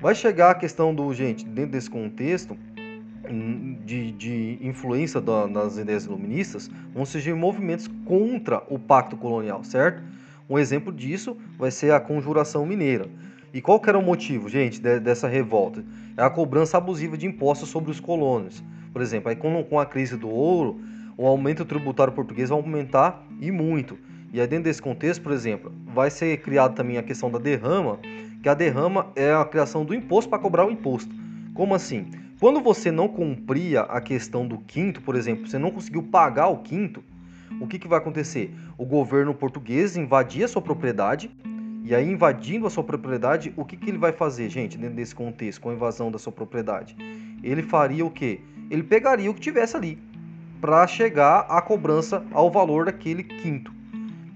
Vai 0.00 0.16
chegar 0.16 0.50
a 0.50 0.54
questão 0.56 0.92
do, 0.92 1.14
gente, 1.14 1.46
dentro 1.46 1.70
desse 1.70 1.88
contexto, 1.88 2.58
de, 3.84 4.10
de 4.10 4.58
influência 4.60 5.20
da, 5.20 5.46
das 5.46 5.78
ideias 5.78 6.06
iluministas, 6.06 6.68
vão 6.92 7.04
surgir 7.04 7.34
movimentos 7.34 7.88
contra 8.04 8.64
o 8.68 8.80
pacto 8.80 9.16
colonial, 9.16 9.62
certo? 9.62 10.02
Um 10.50 10.58
exemplo 10.58 10.92
disso 10.92 11.36
vai 11.56 11.70
ser 11.70 11.92
a 11.92 12.00
Conjuração 12.00 12.66
Mineira. 12.66 13.06
E 13.54 13.60
qual 13.60 13.78
que 13.78 13.88
era 13.88 13.96
o 13.96 14.02
motivo, 14.02 14.48
gente, 14.48 14.80
de, 14.80 14.98
dessa 14.98 15.28
revolta? 15.28 15.84
É 16.16 16.24
a 16.24 16.28
cobrança 16.28 16.76
abusiva 16.76 17.16
de 17.16 17.24
impostos 17.24 17.68
sobre 17.68 17.92
os 17.92 18.00
colonos. 18.00 18.60
Por 18.92 19.00
exemplo, 19.00 19.30
aí 19.30 19.36
com, 19.36 19.62
com 19.62 19.78
a 19.78 19.86
crise 19.86 20.16
do 20.16 20.28
ouro, 20.28 20.80
o 21.16 21.24
aumento 21.24 21.64
tributário 21.64 22.12
português 22.12 22.48
vai 22.48 22.58
aumentar 22.58 23.24
e 23.40 23.52
muito. 23.52 23.96
E 24.32 24.40
aí 24.40 24.46
dentro 24.48 24.64
desse 24.64 24.82
contexto, 24.82 25.22
por 25.22 25.30
exemplo, 25.30 25.72
vai 25.86 26.10
ser 26.10 26.36
criada 26.38 26.74
também 26.74 26.98
a 26.98 27.02
questão 27.04 27.30
da 27.30 27.38
derrama, 27.38 28.00
que 28.42 28.48
a 28.48 28.54
derrama 28.54 29.06
é 29.14 29.32
a 29.32 29.44
criação 29.44 29.84
do 29.84 29.94
imposto 29.94 30.28
para 30.28 30.40
cobrar 30.40 30.66
o 30.66 30.70
imposto. 30.72 31.14
Como 31.54 31.76
assim? 31.76 32.10
Quando 32.40 32.60
você 32.60 32.90
não 32.90 33.06
cumpria 33.06 33.82
a 33.82 34.00
questão 34.00 34.48
do 34.48 34.58
quinto, 34.58 35.00
por 35.00 35.14
exemplo, 35.14 35.46
você 35.46 35.58
não 35.58 35.70
conseguiu 35.70 36.02
pagar 36.02 36.48
o 36.48 36.58
quinto, 36.58 37.04
o 37.60 37.66
que, 37.66 37.78
que 37.78 37.88
vai 37.88 37.98
acontecer? 37.98 38.54
O 38.76 38.84
governo 38.84 39.34
português 39.34 39.96
invadia 39.96 40.44
a 40.44 40.48
sua 40.48 40.60
propriedade, 40.60 41.30
e 41.82 41.94
aí 41.94 42.08
invadindo 42.10 42.66
a 42.66 42.70
sua 42.70 42.84
propriedade, 42.84 43.52
o 43.56 43.64
que, 43.64 43.76
que 43.76 43.88
ele 43.88 43.98
vai 43.98 44.12
fazer, 44.12 44.50
gente, 44.50 44.76
dentro 44.76 44.96
desse 44.96 45.14
contexto, 45.14 45.60
com 45.60 45.70
a 45.70 45.74
invasão 45.74 46.10
da 46.10 46.18
sua 46.18 46.32
propriedade? 46.32 46.96
Ele 47.42 47.62
faria 47.62 48.04
o 48.04 48.10
quê? 48.10 48.40
Ele 48.70 48.82
pegaria 48.82 49.30
o 49.30 49.34
que 49.34 49.40
tivesse 49.40 49.76
ali, 49.76 49.98
para 50.60 50.86
chegar 50.86 51.46
à 51.48 51.60
cobrança 51.62 52.24
ao 52.32 52.50
valor 52.50 52.84
daquele 52.84 53.24
quinto. 53.24 53.72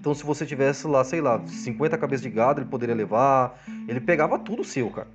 Então, 0.01 0.15
se 0.15 0.25
você 0.25 0.45
tivesse 0.45 0.87
lá, 0.87 1.05
sei 1.05 1.21
lá, 1.21 1.41
50 1.47 1.97
cabeças 1.97 2.23
de 2.23 2.31
gado, 2.31 2.61
ele 2.61 2.69
poderia 2.69 2.95
levar. 2.95 3.59
Ele 3.89 4.01
pegava 4.01 4.39
tudo 4.39 4.63
seu, 4.63 4.91
cara 4.91 5.09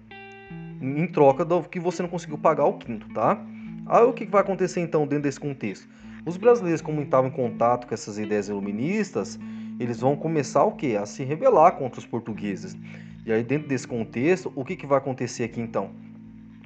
em 0.82 1.08
troca 1.08 1.44
do 1.44 1.62
que 1.64 1.80
você 1.80 2.02
não 2.02 2.10
conseguiu 2.10 2.38
pagar 2.38 2.66
o 2.66 2.74
quinto, 2.74 3.08
tá? 3.10 3.40
Aí 3.86 4.04
o 4.04 4.14
que 4.14 4.26
vai 4.26 4.42
acontecer 4.42 4.80
então 4.80 5.06
dentro 5.06 5.24
desse 5.24 5.40
contexto? 5.40 5.88
Os 6.26 6.38
brasileiros, 6.38 6.82
como 6.82 7.02
estavam 7.02 7.30
em 7.30 7.34
contato 7.34 7.88
com 7.88 7.94
essas 7.94 8.18
ideias 8.18 8.50
iluministas, 8.50 9.40
eles 9.80 10.00
vão 10.00 10.16
começar 10.16 10.64
o 10.64 10.74
quê? 10.74 10.98
A 11.00 11.06
se 11.06 11.24
rebelar 11.24 11.74
contra 11.74 12.00
os 12.00 12.06
portugueses. 12.06 12.78
E 13.26 13.32
aí 13.32 13.44
dentro 13.44 13.68
desse 13.68 13.88
contexto, 13.88 14.52
o 14.56 14.66
que, 14.66 14.76
que 14.76 14.86
vai 14.86 14.98
acontecer 14.98 15.44
aqui 15.44 15.62
então? 15.62 15.92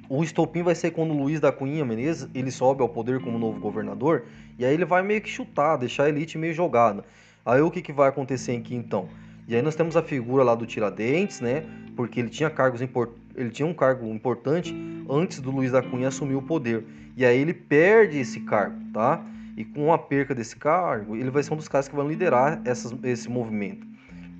O 0.08 0.22
estopim 0.22 0.62
vai 0.62 0.74
ser 0.74 0.90
quando 0.90 1.14
Luiz 1.14 1.40
da 1.40 1.50
Cunha 1.50 1.84
Menezes 1.84 2.28
ele 2.34 2.50
sobe 2.50 2.82
ao 2.82 2.88
poder 2.88 3.20
como 3.20 3.38
novo 3.38 3.58
governador 3.58 4.24
e 4.58 4.64
aí 4.64 4.74
ele 4.74 4.84
vai 4.84 5.02
meio 5.02 5.20
que 5.20 5.30
chutar, 5.30 5.76
deixar 5.76 6.04
a 6.04 6.08
elite 6.08 6.36
meio 6.36 6.52
jogada. 6.52 7.04
Aí 7.44 7.60
o 7.60 7.70
que, 7.70 7.80
que 7.80 7.92
vai 7.92 8.08
acontecer 8.08 8.56
aqui 8.56 8.74
então? 8.74 9.08
E 9.48 9.54
aí 9.54 9.62
nós 9.62 9.74
temos 9.74 9.96
a 9.96 10.02
figura 10.02 10.42
lá 10.42 10.54
do 10.54 10.66
Tiradentes, 10.66 11.40
né? 11.40 11.64
Porque 11.96 12.20
ele 12.20 12.28
tinha 12.28 12.50
cargos 12.50 12.82
importantes 12.82 13.24
ele 13.36 13.50
tinha 13.50 13.66
um 13.66 13.74
cargo 13.74 14.06
importante 14.06 14.74
antes 15.10 15.40
do 15.40 15.50
Luiz 15.50 15.72
da 15.72 15.82
Cunha 15.82 16.08
assumir 16.08 16.36
o 16.36 16.42
poder. 16.42 16.84
E 17.16 17.24
aí 17.24 17.38
ele 17.38 17.52
perde 17.52 18.18
esse 18.18 18.40
cargo, 18.40 18.76
tá? 18.92 19.24
E 19.56 19.64
com 19.64 19.92
a 19.92 19.98
perca 19.98 20.34
desse 20.34 20.56
cargo, 20.56 21.16
ele 21.16 21.30
vai 21.30 21.42
ser 21.42 21.52
um 21.52 21.56
dos 21.56 21.68
caras 21.68 21.88
que 21.88 21.94
vai 21.94 22.06
liderar 22.06 22.60
essas, 22.64 22.94
esse 23.04 23.28
movimento. 23.28 23.86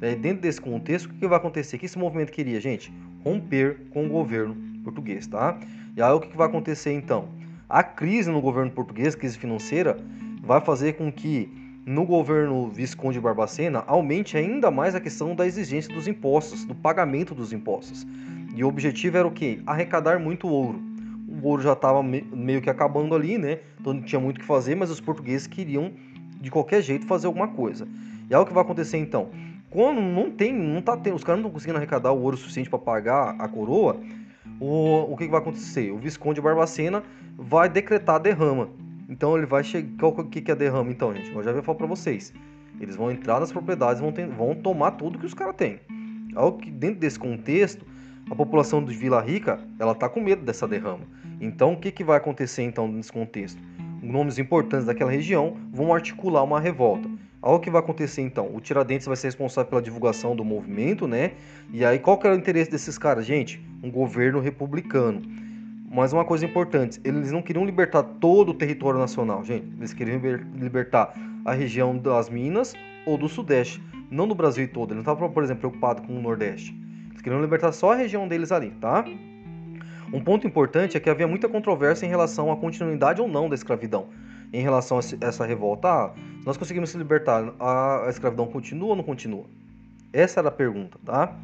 E 0.02 0.14
dentro 0.16 0.42
desse 0.42 0.60
contexto, 0.60 1.06
o 1.06 1.14
que 1.14 1.26
vai 1.26 1.38
acontecer? 1.38 1.76
O 1.76 1.78
que 1.78 1.86
esse 1.86 1.98
movimento 1.98 2.32
queria, 2.32 2.60
gente? 2.60 2.92
Romper 3.22 3.86
com 3.90 4.06
o 4.06 4.08
governo 4.08 4.56
português, 4.82 5.26
tá? 5.26 5.58
E 5.96 6.02
aí 6.02 6.12
o 6.12 6.20
que 6.20 6.36
vai 6.36 6.46
acontecer 6.46 6.92
então? 6.92 7.28
A 7.68 7.82
crise 7.82 8.30
no 8.30 8.40
governo 8.40 8.70
português, 8.70 9.14
crise 9.14 9.38
financeira, 9.38 9.96
vai 10.42 10.60
fazer 10.60 10.94
com 10.94 11.10
que 11.10 11.48
no 11.86 12.04
governo 12.04 12.68
Visconde 12.68 13.20
Barbacena 13.20 13.84
aumente 13.86 14.36
ainda 14.36 14.70
mais 14.70 14.94
a 14.94 15.00
questão 15.00 15.34
da 15.34 15.46
exigência 15.46 15.92
dos 15.94 16.08
impostos, 16.08 16.64
do 16.64 16.74
pagamento 16.74 17.34
dos 17.34 17.52
impostos. 17.52 18.06
E 18.54 18.62
o 18.62 18.68
objetivo 18.68 19.16
era 19.16 19.26
o 19.26 19.30
quê? 19.30 19.60
Arrecadar 19.66 20.18
muito 20.18 20.46
ouro. 20.48 20.80
O 21.42 21.48
ouro 21.48 21.62
já 21.62 21.72
estava 21.72 22.02
meio 22.02 22.60
que 22.60 22.70
acabando 22.70 23.14
ali, 23.14 23.38
né? 23.38 23.60
Então 23.80 23.92
não 23.92 24.02
tinha 24.02 24.20
muito 24.20 24.38
o 24.38 24.40
que 24.40 24.46
fazer, 24.46 24.74
mas 24.74 24.90
os 24.90 25.00
portugueses 25.00 25.46
queriam 25.46 25.92
de 26.40 26.50
qualquer 26.50 26.82
jeito 26.82 27.06
fazer 27.06 27.26
alguma 27.26 27.48
coisa. 27.48 27.88
E 28.30 28.34
é 28.34 28.38
o 28.38 28.46
que 28.46 28.52
vai 28.52 28.62
acontecer 28.62 28.98
então. 28.98 29.30
Quando 29.70 30.00
não 30.00 30.30
tem, 30.30 30.52
não 30.52 30.80
tá 30.80 30.96
tendo, 30.96 31.16
os 31.16 31.24
caras 31.24 31.40
não 31.40 31.48
estão 31.48 31.52
conseguindo 31.52 31.78
arrecadar 31.78 32.12
o 32.12 32.22
ouro 32.22 32.36
suficiente 32.36 32.70
para 32.70 32.78
pagar 32.78 33.34
a 33.38 33.48
coroa, 33.48 34.00
o, 34.60 35.12
o 35.12 35.16
que, 35.16 35.24
que 35.24 35.30
vai 35.30 35.40
acontecer? 35.40 35.90
O 35.90 35.98
Visconde 35.98 36.40
Barbacena 36.40 37.02
vai 37.36 37.68
decretar 37.68 38.16
a 38.16 38.18
derrama. 38.18 38.68
Então 39.08 39.36
ele 39.36 39.46
vai 39.46 39.64
chegar. 39.64 40.06
O 40.06 40.24
que, 40.24 40.40
que 40.40 40.50
é 40.50 40.54
a 40.54 40.56
derrama, 40.56 40.90
então, 40.90 41.14
gente? 41.14 41.30
Eu 41.32 41.42
já 41.42 41.52
vou 41.52 41.62
falar 41.62 41.78
para 41.78 41.86
vocês. 41.86 42.32
Eles 42.80 42.96
vão 42.96 43.10
entrar 43.10 43.40
nas 43.40 43.52
propriedades, 43.52 44.00
vão, 44.00 44.12
ter, 44.12 44.26
vão 44.26 44.54
tomar 44.54 44.92
tudo 44.92 45.18
que 45.18 45.26
os 45.26 45.34
caras 45.34 45.56
têm. 45.56 45.80
Algo 46.34 46.58
que 46.58 46.70
dentro 46.70 47.00
desse 47.00 47.18
contexto 47.18 47.84
a 48.30 48.34
população 48.34 48.82
de 48.82 48.94
Vila 48.94 49.20
Rica 49.20 49.60
ela 49.78 49.92
está 49.92 50.08
com 50.08 50.20
medo 50.20 50.44
dessa 50.44 50.66
derrama. 50.66 51.04
Então, 51.40 51.72
o 51.72 51.76
que, 51.76 51.90
que 51.90 52.04
vai 52.04 52.16
acontecer 52.16 52.62
então 52.62 52.88
nesse 52.88 53.12
contexto? 53.12 53.60
Nomes 54.02 54.38
importantes 54.38 54.86
daquela 54.86 55.10
região 55.10 55.56
vão 55.72 55.92
articular 55.92 56.42
uma 56.42 56.60
revolta. 56.60 57.08
Algo 57.40 57.60
que 57.60 57.70
vai 57.70 57.80
acontecer 57.80 58.22
então? 58.22 58.54
O 58.54 58.60
Tiradentes 58.60 59.06
vai 59.06 59.16
ser 59.16 59.28
responsável 59.28 59.68
pela 59.68 59.82
divulgação 59.82 60.34
do 60.34 60.44
movimento, 60.44 61.06
né? 61.06 61.32
E 61.72 61.84
aí, 61.84 61.98
qual 61.98 62.16
que 62.18 62.26
era 62.26 62.34
o 62.34 62.38
interesse 62.38 62.70
desses 62.70 62.96
caras? 62.96 63.26
Gente, 63.26 63.62
um 63.82 63.90
governo 63.90 64.40
republicano. 64.40 65.22
Mas 65.90 66.12
uma 66.12 66.24
coisa 66.24 66.44
importante, 66.44 67.00
eles 67.04 67.30
não 67.30 67.42
queriam 67.42 67.64
libertar 67.64 68.02
todo 68.02 68.50
o 68.50 68.54
território 68.54 68.98
nacional, 68.98 69.44
gente. 69.44 69.66
Eles 69.76 69.92
queriam 69.92 70.20
libertar 70.56 71.14
a 71.44 71.52
região 71.52 71.96
das 71.96 72.28
Minas 72.28 72.74
ou 73.06 73.16
do 73.16 73.28
Sudeste, 73.28 73.82
não 74.10 74.26
do 74.26 74.34
Brasil 74.34 74.66
todo. 74.72 74.92
Eles 74.92 75.04
não 75.04 75.12
estavam, 75.12 75.30
por 75.30 75.44
exemplo, 75.44 75.60
preocupados 75.60 76.04
com 76.06 76.16
o 76.16 76.20
Nordeste 76.20 76.74
queriam 77.24 77.40
libertar 77.40 77.72
só 77.72 77.92
a 77.92 77.96
região 77.96 78.28
deles 78.28 78.52
ali, 78.52 78.70
tá? 78.72 79.02
Um 80.14 80.20
ponto 80.20 80.46
importante 80.46 80.96
é 80.96 81.00
que 81.00 81.10
havia 81.10 81.26
muita 81.26 81.48
controvérsia 81.48 82.06
em 82.06 82.08
relação 82.08 82.52
à 82.52 82.56
continuidade 82.56 83.20
ou 83.20 83.26
não 83.26 83.48
da 83.48 83.56
escravidão. 83.56 84.10
Em 84.52 84.62
relação 84.62 84.96
a 84.96 85.26
essa 85.26 85.44
revolta, 85.44 85.88
ah, 85.88 86.14
nós 86.46 86.56
conseguimos 86.56 86.90
se 86.90 86.96
libertar, 86.96 87.52
a 87.58 88.06
escravidão 88.08 88.46
continua 88.46 88.90
ou 88.90 88.96
não 88.96 89.02
continua? 89.02 89.44
Essa 90.12 90.38
era 90.38 90.50
a 90.50 90.52
pergunta, 90.52 91.00
tá? 91.04 91.36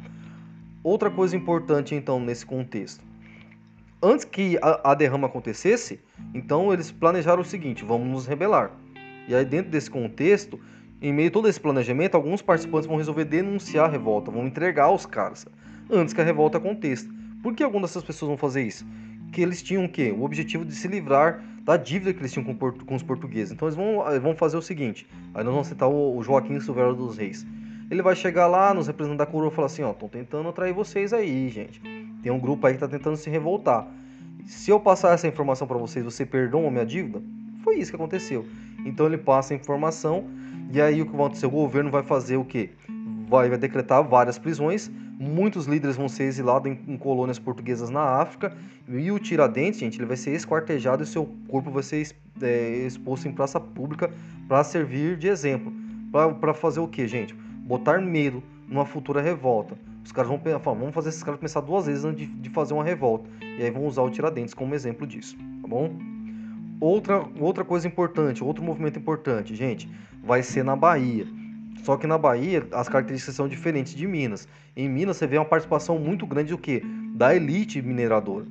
Outra 0.81 1.11
coisa 1.11 1.35
importante 1.35 1.93
então 1.93 2.17
nesse 2.17 2.45
contexto. 2.45 3.03
Antes 4.01 4.23
que 4.23 4.57
a, 4.61 4.95
derrama 4.95 5.27
acontecesse, 5.27 5.99
então 6.33 6.71
eles 6.71 6.93
planejaram 6.93 7.41
o 7.41 7.45
seguinte: 7.45 7.83
vamos 7.83 8.07
nos 8.07 8.25
rebelar. 8.25 8.71
E 9.27 9.35
aí, 9.35 9.43
dentro 9.43 9.69
desse 9.69 9.91
contexto, 9.91 10.57
em 11.01 11.11
meio 11.11 11.27
a 11.27 11.31
todo 11.31 11.49
esse 11.49 11.59
planejamento, 11.59 12.15
alguns 12.15 12.41
participantes 12.41 12.87
vão 12.87 12.95
resolver 12.95 13.25
denunciar 13.25 13.89
a 13.89 13.91
revolta, 13.91 14.31
vão 14.31 14.47
entregar 14.47 14.89
os 14.89 15.05
caras 15.05 15.45
antes 15.89 16.13
que 16.13 16.21
a 16.21 16.23
revolta 16.23 16.57
aconteça. 16.57 17.19
Por 17.41 17.55
que 17.55 17.63
algumas 17.63 17.89
dessas 17.89 18.03
pessoas 18.03 18.29
vão 18.29 18.37
fazer 18.37 18.61
isso? 18.61 18.85
Que 19.31 19.41
eles 19.41 19.61
tinham 19.63 19.85
o 19.85 19.89
quê? 19.89 20.13
O 20.15 20.23
objetivo 20.23 20.65
de 20.65 20.75
se 20.75 20.87
livrar 20.87 21.43
da 21.63 21.77
dívida 21.77 22.13
que 22.13 22.19
eles 22.19 22.31
tinham 22.31 22.45
com, 22.45 22.71
com 22.71 22.95
os 22.95 23.03
portugueses. 23.03 23.51
Então 23.51 23.67
eles 23.67 23.75
vão, 23.75 24.07
eles 24.09 24.21
vão 24.21 24.35
fazer 24.35 24.57
o 24.57 24.61
seguinte: 24.61 25.07
aí 25.33 25.43
nós 25.43 25.53
vamos 25.53 25.67
citar 25.67 25.89
o, 25.89 26.17
o 26.17 26.23
Joaquim 26.23 26.59
Silveira 26.59 26.93
dos 26.93 27.17
Reis. 27.17 27.45
Ele 27.89 28.01
vai 28.01 28.15
chegar 28.15 28.47
lá 28.47 28.73
nos 28.73 28.87
representantes 28.87 29.25
da 29.25 29.25
coroa 29.25 29.51
e 29.51 29.55
falar 29.55 29.67
assim: 29.67 29.83
ó, 29.83 29.91
estão 29.91 30.09
tentando 30.09 30.49
atrair 30.49 30.73
vocês 30.73 31.13
aí, 31.13 31.49
gente. 31.49 31.81
Tem 32.21 32.31
um 32.31 32.39
grupo 32.39 32.65
aí 32.67 32.73
que 32.73 32.83
está 32.83 32.87
tentando 32.87 33.17
se 33.17 33.29
revoltar. 33.29 33.87
Se 34.45 34.71
eu 34.71 34.79
passar 34.79 35.13
essa 35.13 35.27
informação 35.27 35.67
para 35.67 35.77
vocês, 35.77 36.03
você 36.03 36.25
perdoa 36.25 36.67
a 36.67 36.71
minha 36.71 36.85
dívida? 36.85 37.21
Foi 37.63 37.77
isso 37.77 37.91
que 37.91 37.95
aconteceu. 37.95 38.45
Então 38.85 39.05
ele 39.05 39.17
passa 39.17 39.53
a 39.53 39.57
informação 39.57 40.25
e 40.71 40.81
aí 40.81 41.01
o 41.01 41.05
que 41.05 41.11
vai 41.11 41.25
acontecer? 41.25 41.45
O 41.45 41.51
governo 41.51 41.91
vai 41.91 42.03
fazer 42.03 42.37
o 42.37 42.45
quê? 42.45 42.69
Vai, 43.27 43.49
vai 43.49 43.57
decretar 43.57 44.03
várias 44.03 44.39
prisões, 44.39 44.89
Muitos 45.23 45.67
líderes 45.67 45.95
vão 45.95 46.09
ser 46.09 46.23
exilados 46.23 46.71
em, 46.71 46.79
em, 46.87 46.97
colônias 46.97 47.37
portuguesas 47.37 47.91
na 47.91 48.01
África. 48.01 48.57
E 48.89 49.11
o 49.11 49.19
Tiradentes, 49.19 49.79
gente, 49.79 49.99
ele 49.99 50.07
vai 50.07 50.17
ser 50.17 50.31
esquartejado 50.31 51.03
e 51.03 51.05
seu 51.05 51.29
corpo 51.47 51.69
vai 51.69 51.83
ser 51.83 52.07
é, 52.41 52.69
exposto 52.87 53.27
em 53.27 53.31
praça 53.31 53.59
pública 53.59 54.11
para 54.47 54.63
servir 54.63 55.15
de 55.17 55.27
exemplo. 55.27 55.71
Para 56.11 56.55
fazer 56.55 56.79
o 56.79 56.87
que, 56.87 57.07
gente? 57.07 57.35
Botar 57.35 58.01
medo 58.01 58.41
numa 58.67 58.83
futura 58.83 59.21
revolta. 59.21 59.77
Os 60.03 60.11
caras 60.11 60.27
vão 60.27 60.39
pensar, 60.39 60.57
vamos 60.57 60.91
fazer 60.91 61.09
esses 61.09 61.21
caras 61.21 61.39
pensar 61.39 61.61
duas 61.61 61.85
vezes 61.85 62.03
antes 62.03 62.27
de, 62.27 62.33
de 62.33 62.49
fazer 62.49 62.73
uma 62.73 62.83
revolta. 62.83 63.29
E 63.43 63.61
aí 63.61 63.69
vão 63.69 63.85
usar 63.85 64.01
o 64.01 64.09
Tiradentes 64.09 64.55
como 64.55 64.73
exemplo 64.73 65.05
disso, 65.05 65.37
tá 65.61 65.67
bom? 65.67 65.99
Outra, 66.79 67.23
outra 67.39 67.63
coisa 67.63 67.87
importante, 67.87 68.43
outro 68.43 68.63
movimento 68.63 68.97
importante, 68.97 69.53
gente, 69.53 69.87
vai 70.23 70.41
ser 70.41 70.63
na 70.63 70.75
Bahia. 70.75 71.27
Só 71.83 71.97
que 71.97 72.05
na 72.05 72.17
Bahia 72.17 72.67
as 72.71 72.87
características 72.87 73.35
são 73.35 73.47
diferentes 73.47 73.95
de 73.95 74.07
Minas. 74.07 74.47
Em 74.75 74.87
Minas 74.87 75.17
você 75.17 75.27
vê 75.27 75.37
uma 75.37 75.45
participação 75.45 75.97
muito 75.97 76.25
grande 76.25 76.51
do 76.51 76.57
que? 76.57 76.81
Da 77.15 77.35
elite 77.35 77.81
mineradora. 77.81 78.45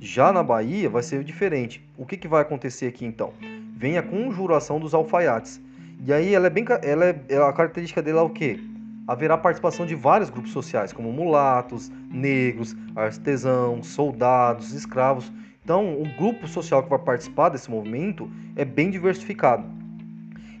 Já 0.00 0.32
na 0.32 0.42
Bahia 0.42 0.88
vai 0.88 1.02
ser 1.02 1.24
diferente. 1.24 1.86
O 1.96 2.06
que, 2.06 2.16
que 2.16 2.28
vai 2.28 2.42
acontecer 2.42 2.86
aqui 2.86 3.04
então? 3.04 3.32
Vem 3.76 3.98
a 3.98 4.02
conjuração 4.02 4.78
dos 4.78 4.94
alfaiates. 4.94 5.60
E 6.04 6.12
aí 6.12 6.34
ela 6.34 6.46
é 6.46 6.50
bem 6.50 6.64
ela 6.82 7.04
é, 7.06 7.36
a 7.36 7.52
característica 7.52 8.02
dela 8.02 8.20
é 8.20 8.24
o 8.24 8.30
quê? 8.30 8.60
haverá 9.06 9.38
participação 9.38 9.86
de 9.86 9.94
vários 9.94 10.30
grupos 10.30 10.50
sociais, 10.52 10.92
como 10.92 11.12
mulatos, 11.12 11.90
negros, 12.10 12.74
artesãos, 12.94 13.86
soldados, 13.86 14.72
escravos. 14.72 15.32
Então, 15.62 16.00
o 16.00 16.04
grupo 16.16 16.48
social 16.48 16.82
que 16.82 16.90
vai 16.90 16.98
participar 16.98 17.50
desse 17.50 17.70
movimento 17.70 18.30
é 18.56 18.64
bem 18.64 18.90
diversificado. 18.90 19.64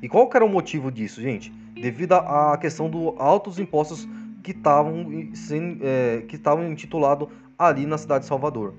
E 0.00 0.08
qual 0.08 0.28
que 0.28 0.36
era 0.36 0.44
o 0.44 0.48
motivo 0.48 0.92
disso, 0.92 1.20
gente? 1.20 1.52
Devido 1.80 2.14
à 2.14 2.56
questão 2.58 2.88
dos 2.88 3.14
altos 3.18 3.58
impostos 3.58 4.08
que 4.42 4.52
estavam 4.52 5.06
é, 5.82 6.22
que 6.28 6.36
estavam 6.36 6.70
intitulados 6.70 7.28
ali 7.58 7.86
na 7.86 7.98
cidade 7.98 8.22
de 8.22 8.28
Salvador. 8.28 8.74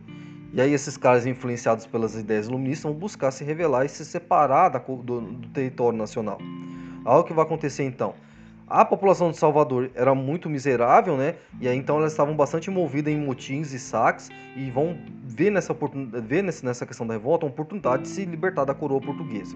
E 0.54 0.62
aí 0.62 0.74
esses 0.74 0.98
caras 0.98 1.26
influenciados 1.26 1.86
pelas 1.86 2.16
ideias 2.16 2.48
iluministas 2.48 2.84
vão 2.84 2.94
buscar 2.94 3.32
se 3.32 3.44
revelar 3.44 3.86
e 3.86 3.90
se 3.90 4.06
separar 4.06 4.70
da, 4.70 4.80
do, 4.80 5.22
do 5.22 5.48
território 5.50 5.98
nacional. 5.98 6.40
Algo 7.06 7.28
que 7.28 7.34
vai 7.34 7.46
acontecer 7.46 7.84
então. 7.84 8.14
A 8.70 8.84
população 8.84 9.32
de 9.32 9.38
Salvador 9.38 9.90
era 9.96 10.14
muito 10.14 10.50
miserável, 10.50 11.16
né? 11.16 11.36
E 11.62 11.68
aí 11.68 11.78
então 11.78 11.98
elas 11.98 12.12
estavam 12.12 12.36
bastante 12.36 12.70
envolvidas 12.70 13.14
em 13.14 13.18
motins 13.18 13.72
e 13.72 13.80
saques 13.80 14.30
e 14.58 14.70
vão 14.70 14.98
ver 15.24 15.52
nessa, 15.52 15.76
ver 16.22 16.44
nessa 16.44 16.86
questão 16.86 17.08
da 17.08 17.14
revolta 17.14 17.46
uma 17.46 17.52
oportunidade 17.52 18.04
de 18.04 18.10
se 18.10 18.26
libertar 18.26 18.66
da 18.66 18.74
coroa 18.74 19.00
portuguesa. 19.00 19.56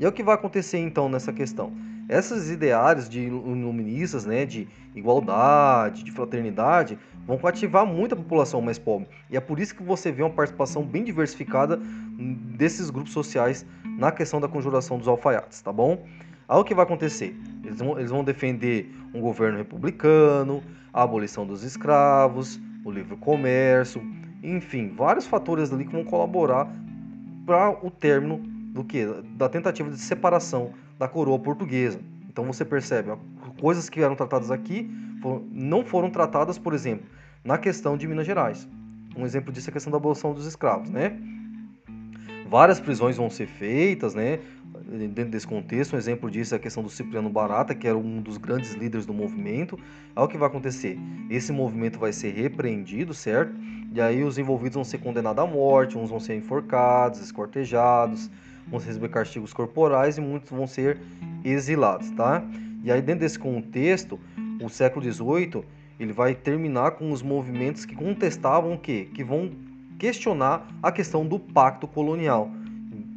E 0.00 0.04
é 0.04 0.08
o 0.08 0.12
que 0.12 0.22
vai 0.22 0.34
acontecer 0.34 0.78
então 0.78 1.08
nessa 1.08 1.32
questão. 1.32 1.72
Essas 2.10 2.50
ideários 2.50 3.08
de 3.08 3.20
iluministas, 3.20 4.26
né, 4.26 4.44
de 4.44 4.66
igualdade, 4.96 6.02
de 6.02 6.10
fraternidade, 6.10 6.98
vão 7.24 7.38
cativar 7.38 7.86
muito 7.86 8.16
a 8.16 8.16
população 8.16 8.60
mais 8.60 8.80
pobre. 8.80 9.06
E 9.30 9.36
é 9.36 9.40
por 9.40 9.60
isso 9.60 9.76
que 9.76 9.82
você 9.84 10.10
vê 10.10 10.20
uma 10.20 10.30
participação 10.30 10.82
bem 10.82 11.04
diversificada 11.04 11.76
desses 12.56 12.90
grupos 12.90 13.12
sociais 13.12 13.64
na 13.96 14.10
questão 14.10 14.40
da 14.40 14.48
conjuração 14.48 14.98
dos 14.98 15.06
alfaiates, 15.06 15.62
tá 15.62 15.72
bom? 15.72 16.04
Aí 16.48 16.58
o 16.58 16.64
que 16.64 16.74
vai 16.74 16.84
acontecer? 16.84 17.32
Eles 17.62 17.78
vão, 17.78 17.96
eles 17.96 18.10
vão 18.10 18.24
defender 18.24 18.92
um 19.14 19.20
governo 19.20 19.58
republicano, 19.58 20.64
a 20.92 21.04
abolição 21.04 21.46
dos 21.46 21.62
escravos, 21.62 22.60
o 22.84 22.90
livre 22.90 23.16
comércio, 23.18 24.02
enfim, 24.42 24.92
vários 24.96 25.28
fatores 25.28 25.72
ali 25.72 25.84
que 25.84 25.92
vão 25.92 26.02
colaborar 26.02 26.68
para 27.46 27.70
o 27.86 27.88
término 27.88 28.38
do 28.72 28.82
que 28.82 29.06
da 29.36 29.48
tentativa 29.48 29.88
de 29.88 29.98
separação 29.98 30.72
da 31.00 31.08
coroa 31.08 31.38
portuguesa. 31.38 31.98
Então 32.28 32.44
você 32.44 32.62
percebe, 32.62 33.10
coisas 33.58 33.88
que 33.88 34.02
eram 34.02 34.14
tratadas 34.14 34.50
aqui 34.50 34.90
não 35.50 35.82
foram 35.82 36.10
tratadas, 36.10 36.58
por 36.58 36.74
exemplo, 36.74 37.06
na 37.42 37.56
questão 37.56 37.96
de 37.96 38.06
Minas 38.06 38.26
Gerais. 38.26 38.68
Um 39.16 39.24
exemplo 39.24 39.50
disso 39.50 39.68
é 39.68 39.70
a 39.70 39.72
questão 39.72 39.90
da 39.90 39.96
abolição 39.96 40.34
dos 40.34 40.46
escravos, 40.46 40.90
né? 40.90 41.18
Várias 42.46 42.78
prisões 42.78 43.16
vão 43.16 43.30
ser 43.30 43.46
feitas, 43.46 44.14
né? 44.14 44.40
dentro 45.08 45.30
desse 45.30 45.46
contexto. 45.46 45.94
Um 45.94 45.98
exemplo 45.98 46.30
disso 46.30 46.54
é 46.54 46.56
a 46.56 46.60
questão 46.60 46.82
do 46.82 46.90
Cipriano 46.90 47.30
Barata, 47.30 47.74
que 47.74 47.86
era 47.86 47.96
um 47.96 48.20
dos 48.20 48.36
grandes 48.36 48.74
líderes 48.74 49.06
do 49.06 49.14
movimento. 49.14 49.78
Aí 50.14 50.22
o 50.22 50.28
que 50.28 50.36
vai 50.36 50.48
acontecer? 50.48 50.98
Esse 51.30 51.52
movimento 51.52 51.98
vai 51.98 52.12
ser 52.12 52.30
repreendido, 52.30 53.14
certo? 53.14 53.54
E 53.92 54.00
aí 54.00 54.22
os 54.22 54.36
envolvidos 54.36 54.74
vão 54.74 54.84
ser 54.84 54.98
condenados 54.98 55.42
à 55.42 55.46
morte, 55.46 55.96
uns 55.96 56.10
vão 56.10 56.20
ser 56.20 56.34
enforcados, 56.34 57.20
escortejados, 57.20 58.30
vão 58.70 58.80
receber 58.80 59.08
castigos 59.08 59.52
corporais 59.52 60.18
e 60.18 60.20
muitos 60.20 60.50
vão 60.50 60.66
ser 60.66 60.98
exilados, 61.44 62.10
tá? 62.12 62.42
E 62.82 62.90
aí 62.90 63.02
dentro 63.02 63.20
desse 63.20 63.38
contexto, 63.38 64.18
o 64.62 64.68
século 64.68 65.04
XVIII 65.04 65.64
ele 65.98 66.12
vai 66.12 66.34
terminar 66.34 66.92
com 66.92 67.12
os 67.12 67.22
movimentos 67.22 67.84
que 67.84 67.94
contestavam 67.94 68.74
o 68.74 68.78
quê? 68.78 69.08
Que 69.12 69.22
vão 69.22 69.50
questionar 69.98 70.66
a 70.82 70.90
questão 70.90 71.26
do 71.26 71.38
pacto 71.38 71.86
colonial. 71.86 72.50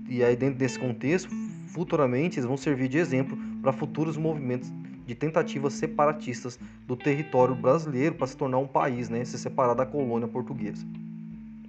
E 0.10 0.22
aí 0.24 0.36
dentro 0.36 0.60
desse 0.60 0.78
contexto 0.78 1.30
futuramente 1.68 2.38
eles 2.38 2.46
vão 2.46 2.58
servir 2.58 2.88
de 2.88 2.98
exemplo 2.98 3.38
para 3.62 3.72
futuros 3.72 4.16
movimentos 4.18 4.72
de 5.08 5.16
tentativas 5.16 5.74
separatistas 5.74 6.60
do 6.88 6.96
território 6.96 7.56
brasileiro 7.56 8.16
para 8.16 8.28
se 8.28 8.38
tornar 8.38 8.60
um 8.60 8.68
país, 8.68 9.10
né, 9.10 9.26
se 9.26 9.38
separar 9.38 9.74
da 9.74 9.86
colônia 9.86 10.28
portuguesa. 10.28 10.86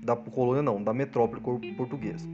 Da 0.03 0.14
colônia 0.14 0.62
não, 0.62 0.83
da 0.83 0.92
metrópole 0.92 1.40
portuguesa. 1.75 2.29